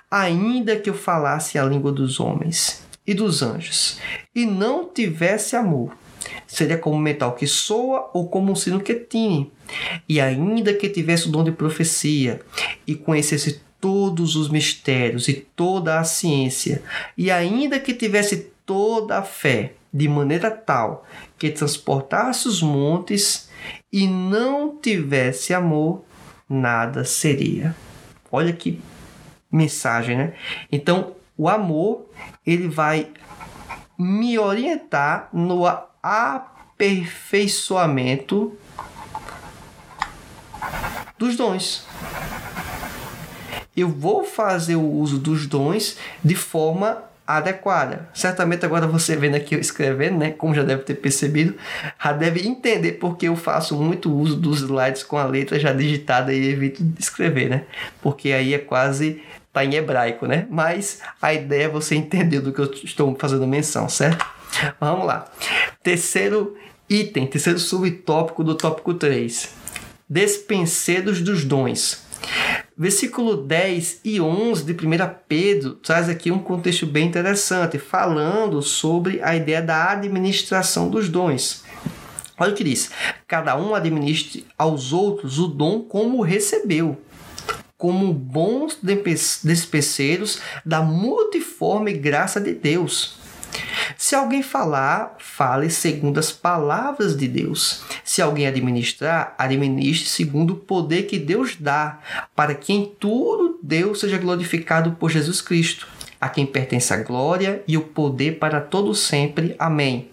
Ainda 0.09 0.77
que 0.77 0.89
eu 0.89 0.93
falasse 0.93 1.59
a 1.59 1.65
língua 1.65 1.91
dos 1.91 2.21
homens 2.21 2.87
e 3.05 3.13
dos 3.13 3.43
anjos, 3.43 3.99
e 4.33 4.45
não 4.45 4.87
tivesse 4.87 5.57
amor, 5.57 5.91
seria 6.47 6.77
como 6.77 6.95
um 6.95 6.99
metal 6.99 7.33
que 7.33 7.47
soa 7.47 8.09
ou 8.13 8.27
como 8.27 8.51
um 8.51 8.55
sino 8.55 8.79
que 8.79 8.95
tine. 8.95 9.51
E 10.07 10.19
ainda 10.19 10.73
que 10.73 10.89
tivesse 10.89 11.27
o 11.27 11.31
dom 11.31 11.43
de 11.43 11.51
profecia 11.51 12.41
e 12.85 12.95
conhecesse 12.95 13.61
todos 13.79 14.35
os 14.35 14.49
mistérios 14.49 15.27
e 15.27 15.33
toda 15.33 15.99
a 15.99 16.03
ciência, 16.03 16.83
e 17.17 17.31
ainda 17.31 17.79
que 17.79 17.93
tivesse 17.93 18.51
toda 18.65 19.17
a 19.17 19.23
fé, 19.23 19.73
de 19.91 20.07
maneira 20.07 20.51
tal 20.51 21.05
que 21.37 21.49
transportasse 21.49 22.47
os 22.47 22.61
montes 22.61 23.49
e 23.91 24.07
não 24.07 24.77
tivesse 24.77 25.53
amor, 25.53 26.03
nada 26.47 27.03
seria. 27.03 27.75
Olha 28.31 28.53
que 28.53 28.79
mensagem, 29.51 30.15
né? 30.15 30.33
Então, 30.71 31.15
o 31.35 31.49
amor, 31.49 32.05
ele 32.45 32.67
vai 32.67 33.07
me 33.99 34.39
orientar 34.39 35.27
no 35.33 35.65
aperfeiçoamento 36.01 38.57
dos 41.17 41.35
dons. 41.35 41.85
Eu 43.75 43.89
vou 43.89 44.23
fazer 44.23 44.77
o 44.77 44.89
uso 44.89 45.19
dos 45.19 45.45
dons 45.45 45.97
de 46.23 46.35
forma 46.35 47.03
adequada. 47.27 48.07
Certamente 48.13 48.65
agora 48.65 48.87
você 48.87 49.17
vendo 49.17 49.35
aqui 49.35 49.53
eu 49.53 49.59
escrevendo, 49.59 50.17
né, 50.17 50.31
como 50.31 50.55
já 50.55 50.63
deve 50.63 50.83
ter 50.83 50.95
percebido, 50.95 51.55
já 52.03 52.11
deve 52.13 52.47
entender 52.47 52.93
porque 52.93 53.27
eu 53.27 53.35
faço 53.35 53.75
muito 53.75 54.11
uso 54.11 54.35
dos 54.35 54.61
slides 54.61 55.03
com 55.03 55.17
a 55.17 55.25
letra 55.25 55.59
já 55.59 55.71
digitada 55.73 56.33
e 56.33 56.49
evito 56.49 56.83
escrever, 56.97 57.49
né? 57.49 57.65
Porque 58.01 58.31
aí 58.31 58.53
é 58.53 58.57
quase 58.57 59.21
tá 59.51 59.65
em 59.65 59.75
hebraico, 59.75 60.25
né? 60.25 60.47
Mas 60.49 61.01
a 61.21 61.33
ideia 61.33 61.65
é 61.65 61.69
você 61.69 61.95
entender 61.95 62.39
do 62.39 62.53
que 62.53 62.59
eu 62.59 62.71
estou 62.71 63.15
fazendo 63.19 63.47
menção, 63.47 63.89
certo? 63.89 64.25
Vamos 64.79 65.05
lá. 65.05 65.25
Terceiro 65.83 66.55
item, 66.89 67.27
terceiro 67.27 67.59
subtópico 67.59 68.43
do 68.43 68.55
tópico 68.55 68.93
3. 68.93 69.49
Despenseiros 70.09 71.21
dos 71.21 71.43
dons. 71.43 72.03
Versículo 72.77 73.35
10 73.35 74.01
e 74.05 74.21
11 74.21 74.63
de 74.63 74.73
1 74.73 74.87
Pedro 75.27 75.73
traz 75.75 76.07
aqui 76.07 76.31
um 76.31 76.39
contexto 76.39 76.85
bem 76.85 77.07
interessante, 77.07 77.77
falando 77.77 78.61
sobre 78.61 79.21
a 79.21 79.35
ideia 79.35 79.61
da 79.61 79.91
administração 79.91 80.89
dos 80.89 81.09
dons. 81.09 81.63
Olha 82.37 82.53
o 82.53 82.55
que 82.55 82.63
diz: 82.63 82.89
cada 83.27 83.57
um 83.57 83.75
administre 83.75 84.47
aos 84.57 84.93
outros 84.93 85.39
o 85.39 85.47
dom 85.47 85.81
como 85.81 86.21
recebeu, 86.21 86.97
como 87.79 88.13
bons 88.13 88.77
despeceiros 89.41 90.41
da 90.65 90.81
multiforme 90.81 91.93
graça 91.93 92.39
de 92.39 92.51
Deus. 92.51 93.17
Se 93.97 94.13
alguém 94.13 94.43
falar, 94.43 95.15
fale 95.17 95.69
segundo 95.69 96.19
as 96.19 96.29
palavras 96.29 97.15
de 97.15 97.25
Deus. 97.25 97.81
Se 98.03 98.21
alguém 98.21 98.45
administrar, 98.45 99.33
administre 99.37 100.09
segundo 100.09 100.53
o 100.53 100.57
poder 100.57 101.03
que 101.03 101.17
Deus 101.17 101.55
dá, 101.57 101.99
para 102.35 102.53
que 102.53 102.73
em 102.73 102.85
tudo 102.99 103.57
Deus 103.63 104.01
seja 104.01 104.17
glorificado 104.17 104.91
por 104.99 105.09
Jesus 105.09 105.41
Cristo, 105.41 105.87
a 106.19 106.27
quem 106.27 106.45
pertence 106.45 106.93
a 106.93 106.97
glória 106.97 107.63
e 107.65 107.77
o 107.77 107.81
poder 107.81 108.39
para 108.39 108.59
todo 108.59 108.93
sempre. 108.93 109.55
Amém. 109.57 110.09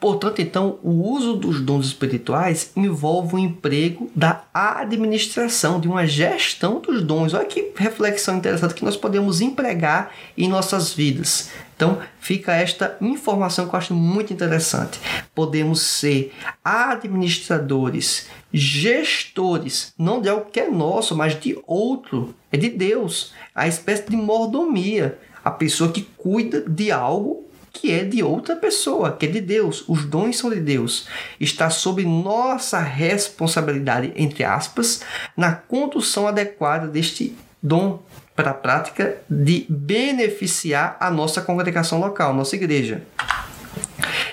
Portanto, 0.00 0.40
então, 0.40 0.78
o 0.82 1.10
uso 1.12 1.36
dos 1.36 1.60
dons 1.60 1.86
espirituais 1.86 2.72
envolve 2.74 3.34
o 3.34 3.38
emprego 3.38 4.10
da 4.16 4.44
administração, 4.54 5.78
de 5.78 5.86
uma 5.86 6.06
gestão 6.06 6.80
dos 6.80 7.02
dons. 7.02 7.34
Olha 7.34 7.44
que 7.44 7.70
reflexão 7.76 8.38
interessante 8.38 8.74
que 8.74 8.84
nós 8.84 8.96
podemos 8.96 9.42
empregar 9.42 10.10
em 10.38 10.48
nossas 10.48 10.94
vidas. 10.94 11.50
Então, 11.76 11.98
fica 12.18 12.54
esta 12.54 12.96
informação 13.00 13.68
que 13.68 13.74
eu 13.74 13.78
acho 13.78 13.94
muito 13.94 14.32
interessante. 14.32 14.98
Podemos 15.34 15.80
ser 15.82 16.32
administradores, 16.64 18.28
gestores, 18.52 19.92
não 19.98 20.20
de 20.20 20.30
algo 20.30 20.50
que 20.50 20.60
é 20.60 20.68
nosso, 20.70 21.14
mas 21.14 21.38
de 21.38 21.58
outro, 21.66 22.34
é 22.50 22.56
de 22.56 22.70
Deus. 22.70 23.32
A 23.54 23.68
espécie 23.68 24.08
de 24.08 24.16
mordomia, 24.16 25.18
a 25.44 25.50
pessoa 25.50 25.92
que 25.92 26.02
cuida 26.16 26.62
de 26.62 26.90
algo 26.90 27.39
que 27.72 27.92
é 27.92 28.04
de 28.04 28.22
outra 28.22 28.56
pessoa, 28.56 29.12
que 29.12 29.26
é 29.26 29.28
de 29.28 29.40
Deus. 29.40 29.84
Os 29.88 30.04
dons 30.04 30.38
são 30.38 30.50
de 30.50 30.60
Deus. 30.60 31.08
Está 31.38 31.70
sob 31.70 32.04
nossa 32.04 32.78
responsabilidade, 32.80 34.12
entre 34.16 34.44
aspas, 34.44 35.02
na 35.36 35.52
condução 35.52 36.26
adequada 36.26 36.86
deste 36.86 37.36
dom 37.62 38.02
para 38.34 38.52
a 38.52 38.54
prática 38.54 39.18
de 39.28 39.66
beneficiar 39.68 40.96
a 40.98 41.10
nossa 41.10 41.42
congregação 41.42 42.00
local, 42.00 42.32
nossa 42.32 42.56
igreja. 42.56 43.02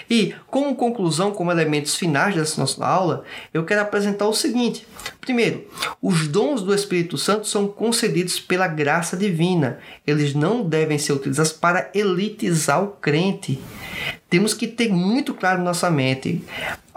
E, 0.09 0.33
como 0.47 0.75
conclusão, 0.75 1.31
como 1.31 1.51
elementos 1.51 1.95
finais 1.95 2.35
dessa 2.35 2.59
nossa 2.59 2.85
aula, 2.85 3.23
eu 3.53 3.65
quero 3.65 3.81
apresentar 3.81 4.27
o 4.27 4.33
seguinte: 4.33 4.87
primeiro, 5.19 5.67
os 6.01 6.27
dons 6.27 6.61
do 6.61 6.73
Espírito 6.73 7.17
Santo 7.17 7.47
são 7.47 7.67
concedidos 7.67 8.39
pela 8.39 8.67
graça 8.67 9.17
divina, 9.17 9.79
eles 10.05 10.33
não 10.33 10.63
devem 10.63 10.97
ser 10.97 11.13
utilizados 11.13 11.51
para 11.51 11.89
elitizar 11.93 12.83
o 12.83 12.87
crente. 12.87 13.59
Temos 14.29 14.53
que 14.53 14.67
ter 14.67 14.89
muito 14.89 15.33
claro 15.33 15.59
na 15.59 15.65
nossa 15.65 15.89
mente. 15.89 16.43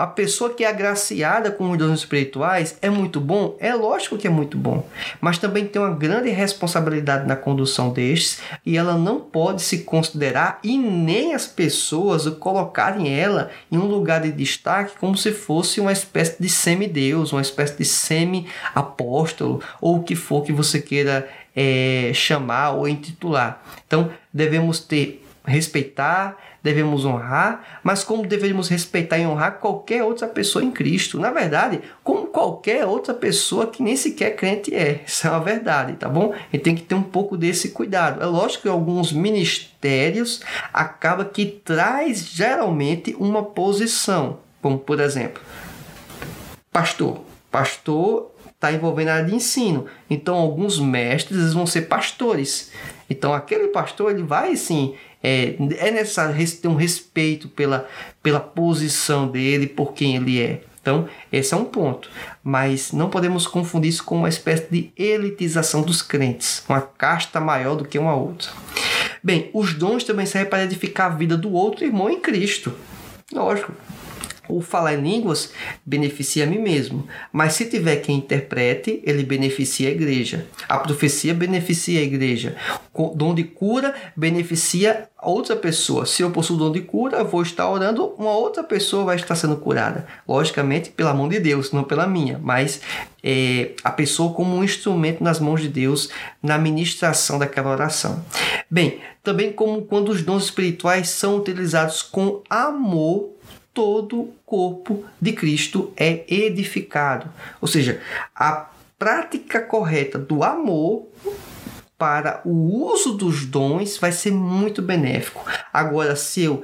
A 0.00 0.06
pessoa 0.06 0.54
que 0.54 0.64
é 0.64 0.66
agraciada 0.66 1.50
com 1.50 1.70
os 1.70 1.76
dons 1.76 1.98
espirituais 1.98 2.74
é 2.80 2.88
muito 2.88 3.20
bom? 3.20 3.54
É 3.60 3.74
lógico 3.74 4.16
que 4.16 4.26
é 4.26 4.30
muito 4.30 4.56
bom. 4.56 4.88
Mas 5.20 5.36
também 5.36 5.66
tem 5.66 5.82
uma 5.82 5.94
grande 5.94 6.30
responsabilidade 6.30 7.28
na 7.28 7.36
condução 7.36 7.92
destes 7.92 8.40
e 8.64 8.78
ela 8.78 8.96
não 8.96 9.20
pode 9.20 9.60
se 9.60 9.80
considerar 9.80 10.58
e 10.64 10.78
nem 10.78 11.34
as 11.34 11.46
pessoas 11.46 12.26
colocarem 12.38 13.14
ela 13.14 13.50
em 13.70 13.76
um 13.76 13.84
lugar 13.84 14.22
de 14.22 14.32
destaque 14.32 14.96
como 14.98 15.18
se 15.18 15.32
fosse 15.32 15.82
uma 15.82 15.92
espécie 15.92 16.40
de 16.40 16.48
semideus, 16.48 17.34
uma 17.34 17.42
espécie 17.42 17.76
de 17.76 17.84
semi-apóstolo 17.84 19.60
ou 19.82 19.96
o 19.96 20.02
que 20.02 20.16
for 20.16 20.42
que 20.42 20.50
você 20.50 20.80
queira 20.80 21.28
é, 21.54 22.10
chamar 22.14 22.70
ou 22.70 22.88
intitular. 22.88 23.62
Então 23.86 24.10
devemos 24.32 24.80
ter 24.80 25.22
respeitar, 25.44 26.36
devemos 26.62 27.04
honrar, 27.04 27.80
mas 27.82 28.04
como 28.04 28.26
deveríamos 28.26 28.68
respeitar 28.68 29.18
e 29.18 29.26
honrar 29.26 29.58
qualquer 29.58 30.04
outra 30.04 30.26
pessoa 30.26 30.64
em 30.64 30.70
Cristo. 30.70 31.18
Na 31.18 31.30
verdade, 31.30 31.80
como 32.04 32.26
qualquer 32.26 32.84
outra 32.84 33.14
pessoa 33.14 33.66
que 33.66 33.82
nem 33.82 33.96
sequer 33.96 34.36
crente 34.36 34.74
é. 34.74 35.02
Isso 35.06 35.26
é 35.26 35.30
uma 35.30 35.40
verdade, 35.40 35.94
tá 35.94 36.08
bom? 36.08 36.34
E 36.52 36.58
tem 36.58 36.74
que 36.74 36.82
ter 36.82 36.94
um 36.94 37.02
pouco 37.02 37.36
desse 37.36 37.70
cuidado. 37.70 38.22
É 38.22 38.26
lógico 38.26 38.62
que 38.64 38.68
alguns 38.68 39.12
ministérios 39.12 40.42
acaba 40.72 41.24
que 41.24 41.46
traz 41.46 42.26
geralmente 42.26 43.16
uma 43.18 43.42
posição, 43.42 44.38
como 44.60 44.78
por 44.78 45.00
exemplo, 45.00 45.42
pastor. 46.70 47.30
Pastor 47.50 48.29
está 48.60 48.70
envolvendo 48.70 49.08
a 49.08 49.14
área 49.14 49.24
de 49.24 49.34
ensino. 49.34 49.86
Então, 50.08 50.34
alguns 50.34 50.78
mestres 50.78 51.54
vão 51.54 51.66
ser 51.66 51.82
pastores. 51.82 52.70
Então, 53.08 53.32
aquele 53.32 53.68
pastor 53.68 54.10
ele 54.10 54.22
vai 54.22 54.54
sim 54.54 54.94
é, 55.22 55.54
é 55.78 55.90
necessário 55.90 56.34
ter 56.56 56.68
um 56.68 56.74
respeito 56.74 57.48
pela, 57.48 57.88
pela 58.22 58.38
posição 58.38 59.26
dele, 59.28 59.66
por 59.66 59.94
quem 59.94 60.16
ele 60.16 60.40
é. 60.40 60.60
Então, 60.80 61.08
esse 61.30 61.52
é 61.52 61.56
um 61.56 61.64
ponto. 61.64 62.10
Mas 62.42 62.92
não 62.92 63.10
podemos 63.10 63.46
confundir 63.46 63.90
isso 63.90 64.04
com 64.04 64.16
uma 64.16 64.28
espécie 64.28 64.66
de 64.70 64.92
elitização 64.96 65.82
dos 65.82 66.02
crentes, 66.02 66.62
uma 66.68 66.80
casta 66.80 67.40
maior 67.40 67.76
do 67.76 67.84
que 67.84 67.98
uma 67.98 68.14
outra. 68.14 68.50
Bem, 69.22 69.50
os 69.52 69.74
dons 69.74 70.04
também 70.04 70.24
servem 70.24 70.48
para 70.48 70.64
edificar 70.64 71.12
a 71.12 71.14
vida 71.14 71.36
do 71.36 71.52
outro 71.52 71.84
irmão 71.84 72.08
em 72.08 72.18
Cristo. 72.18 72.74
Lógico, 73.32 73.72
o 74.56 74.60
falar 74.60 74.94
em 74.94 75.02
línguas 75.02 75.52
beneficia 75.84 76.44
a 76.44 76.46
mim 76.46 76.58
mesmo, 76.58 77.06
mas 77.32 77.54
se 77.54 77.66
tiver 77.66 77.96
quem 77.96 78.18
interprete, 78.18 79.00
ele 79.04 79.22
beneficia 79.22 79.88
a 79.88 79.92
igreja. 79.92 80.46
A 80.68 80.78
profecia 80.78 81.34
beneficia 81.34 82.00
a 82.00 82.04
igreja. 82.04 82.56
O 82.92 83.08
dom 83.14 83.34
de 83.34 83.44
cura 83.44 83.94
beneficia 84.16 85.08
outra 85.22 85.54
pessoa. 85.54 86.06
Se 86.06 86.22
eu 86.22 86.30
possuo 86.30 86.56
dom 86.56 86.72
de 86.72 86.80
cura, 86.80 87.22
vou 87.22 87.42
estar 87.42 87.68
orando, 87.68 88.14
uma 88.18 88.32
outra 88.32 88.62
pessoa 88.62 89.04
vai 89.04 89.16
estar 89.16 89.34
sendo 89.34 89.56
curada. 89.56 90.06
Logicamente, 90.26 90.90
pela 90.90 91.14
mão 91.14 91.28
de 91.28 91.38
Deus, 91.38 91.72
não 91.72 91.84
pela 91.84 92.06
minha, 92.06 92.38
mas 92.42 92.80
é, 93.22 93.72
a 93.84 93.90
pessoa 93.90 94.32
como 94.32 94.56
um 94.56 94.64
instrumento 94.64 95.22
nas 95.22 95.38
mãos 95.38 95.60
de 95.60 95.68
Deus 95.68 96.08
na 96.42 96.58
ministração 96.58 97.38
daquela 97.38 97.70
oração. 97.70 98.24
Bem, 98.70 99.00
também 99.22 99.52
como 99.52 99.82
quando 99.82 100.08
os 100.08 100.22
dons 100.22 100.44
espirituais 100.44 101.10
são 101.10 101.36
utilizados 101.36 102.02
com 102.02 102.42
amor 102.48 103.30
todo 103.72 104.20
o 104.20 104.34
corpo 104.44 105.04
de 105.20 105.32
Cristo 105.32 105.92
é 105.96 106.24
edificado. 106.28 107.30
Ou 107.60 107.68
seja, 107.68 108.00
a 108.34 108.66
prática 108.98 109.60
correta 109.60 110.18
do 110.18 110.44
amor 110.44 111.06
para 111.96 112.40
o 112.44 112.84
uso 112.86 113.12
dos 113.12 113.44
dons 113.44 113.98
vai 113.98 114.10
ser 114.10 114.32
muito 114.32 114.80
benéfico. 114.80 115.44
Agora, 115.72 116.16
se 116.16 116.42
eu 116.42 116.62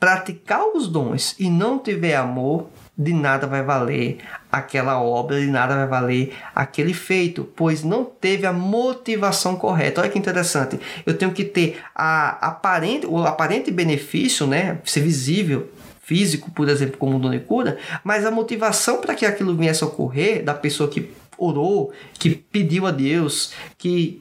praticar 0.00 0.64
os 0.74 0.88
dons 0.88 1.34
e 1.38 1.50
não 1.50 1.78
tiver 1.78 2.16
amor, 2.16 2.68
de 2.96 3.12
nada 3.12 3.46
vai 3.46 3.62
valer 3.62 4.18
aquela 4.50 5.00
obra, 5.00 5.40
de 5.40 5.46
nada 5.46 5.74
vai 5.74 5.86
valer 5.86 6.34
aquele 6.54 6.92
feito, 6.94 7.44
pois 7.56 7.82
não 7.82 8.04
teve 8.04 8.46
a 8.46 8.52
motivação 8.52 9.56
correta. 9.56 10.00
Olha 10.00 10.10
que 10.10 10.18
interessante. 10.18 10.78
Eu 11.04 11.16
tenho 11.16 11.32
que 11.32 11.44
ter 11.44 11.82
a 11.94 12.48
aparente, 12.48 13.06
o 13.06 13.18
aparente 13.18 13.70
benefício, 13.70 14.46
né, 14.46 14.78
ser 14.84 15.00
visível 15.00 15.70
físico, 16.02 16.50
por 16.50 16.68
exemplo, 16.68 16.98
como 16.98 17.16
o 17.16 17.20
dono 17.20 17.38
de 17.38 17.44
cura, 17.44 17.78
mas 18.04 18.26
a 18.26 18.30
motivação 18.30 19.00
para 19.00 19.14
que 19.14 19.24
aquilo 19.24 19.56
viesse 19.56 19.82
a 19.84 19.86
ocorrer 19.86 20.44
da 20.44 20.52
pessoa 20.52 20.88
que 20.88 21.10
orou, 21.38 21.92
que 22.14 22.30
pediu 22.30 22.86
a 22.86 22.90
Deus, 22.90 23.52
que 23.78 24.20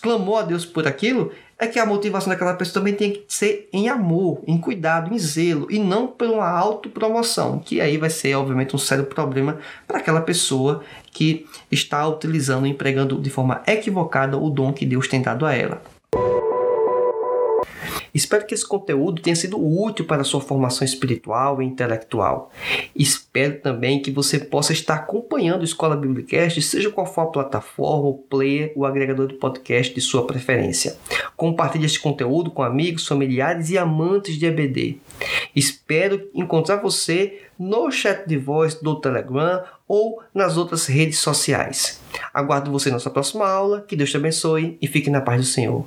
clamou 0.00 0.38
a 0.38 0.42
Deus 0.42 0.64
por 0.64 0.86
aquilo, 0.86 1.30
é 1.58 1.66
que 1.66 1.78
a 1.78 1.84
motivação 1.84 2.30
daquela 2.30 2.54
pessoa 2.54 2.74
também 2.74 2.94
tem 2.94 3.12
que 3.12 3.24
ser 3.26 3.68
em 3.72 3.88
amor, 3.88 4.40
em 4.46 4.56
cuidado, 4.58 5.12
em 5.12 5.18
zelo, 5.18 5.66
e 5.68 5.78
não 5.78 6.06
por 6.06 6.28
uma 6.28 6.48
autopromoção, 6.48 7.58
que 7.58 7.80
aí 7.80 7.98
vai 7.98 8.10
ser, 8.10 8.34
obviamente, 8.36 8.76
um 8.76 8.78
sério 8.78 9.04
problema 9.04 9.58
para 9.86 9.98
aquela 9.98 10.20
pessoa 10.20 10.84
que 11.10 11.46
está 11.70 12.06
utilizando, 12.06 12.66
empregando 12.66 13.20
de 13.20 13.28
forma 13.28 13.60
equivocada 13.66 14.38
o 14.38 14.48
dom 14.48 14.72
que 14.72 14.86
Deus 14.86 15.08
tem 15.08 15.20
dado 15.20 15.44
a 15.44 15.52
ela. 15.52 15.82
Espero 18.18 18.44
que 18.44 18.52
esse 18.52 18.66
conteúdo 18.66 19.22
tenha 19.22 19.36
sido 19.36 19.56
útil 19.56 20.04
para 20.04 20.22
a 20.22 20.24
sua 20.24 20.40
formação 20.40 20.84
espiritual 20.84 21.62
e 21.62 21.64
intelectual. 21.64 22.50
Espero 22.92 23.60
também 23.60 24.02
que 24.02 24.10
você 24.10 24.40
possa 24.40 24.72
estar 24.72 24.94
acompanhando 24.94 25.60
o 25.60 25.64
Escola 25.64 25.96
Biblicast, 25.96 26.60
seja 26.60 26.90
qual 26.90 27.06
for 27.06 27.20
a 27.20 27.26
plataforma, 27.26 28.08
o 28.08 28.18
player, 28.18 28.72
o 28.74 28.84
agregador 28.84 29.28
de 29.28 29.34
podcast 29.34 29.94
de 29.94 30.00
sua 30.00 30.26
preferência. 30.26 30.96
Compartilhe 31.36 31.86
este 31.86 32.00
conteúdo 32.00 32.50
com 32.50 32.64
amigos, 32.64 33.06
familiares 33.06 33.70
e 33.70 33.78
amantes 33.78 34.36
de 34.36 34.46
EBD. 34.46 34.98
Espero 35.54 36.28
encontrar 36.34 36.78
você 36.78 37.42
no 37.56 37.88
chat 37.92 38.26
de 38.26 38.36
voz 38.36 38.74
do 38.74 39.00
Telegram 39.00 39.62
ou 39.86 40.20
nas 40.34 40.56
outras 40.56 40.86
redes 40.86 41.20
sociais. 41.20 42.00
Aguardo 42.34 42.72
você 42.72 42.88
na 42.88 42.96
nossa 42.96 43.10
próxima 43.10 43.48
aula. 43.48 43.84
Que 43.86 43.94
Deus 43.94 44.10
te 44.10 44.16
abençoe 44.16 44.76
e 44.82 44.88
fique 44.88 45.08
na 45.08 45.20
paz 45.20 45.40
do 45.40 45.46
Senhor. 45.46 45.86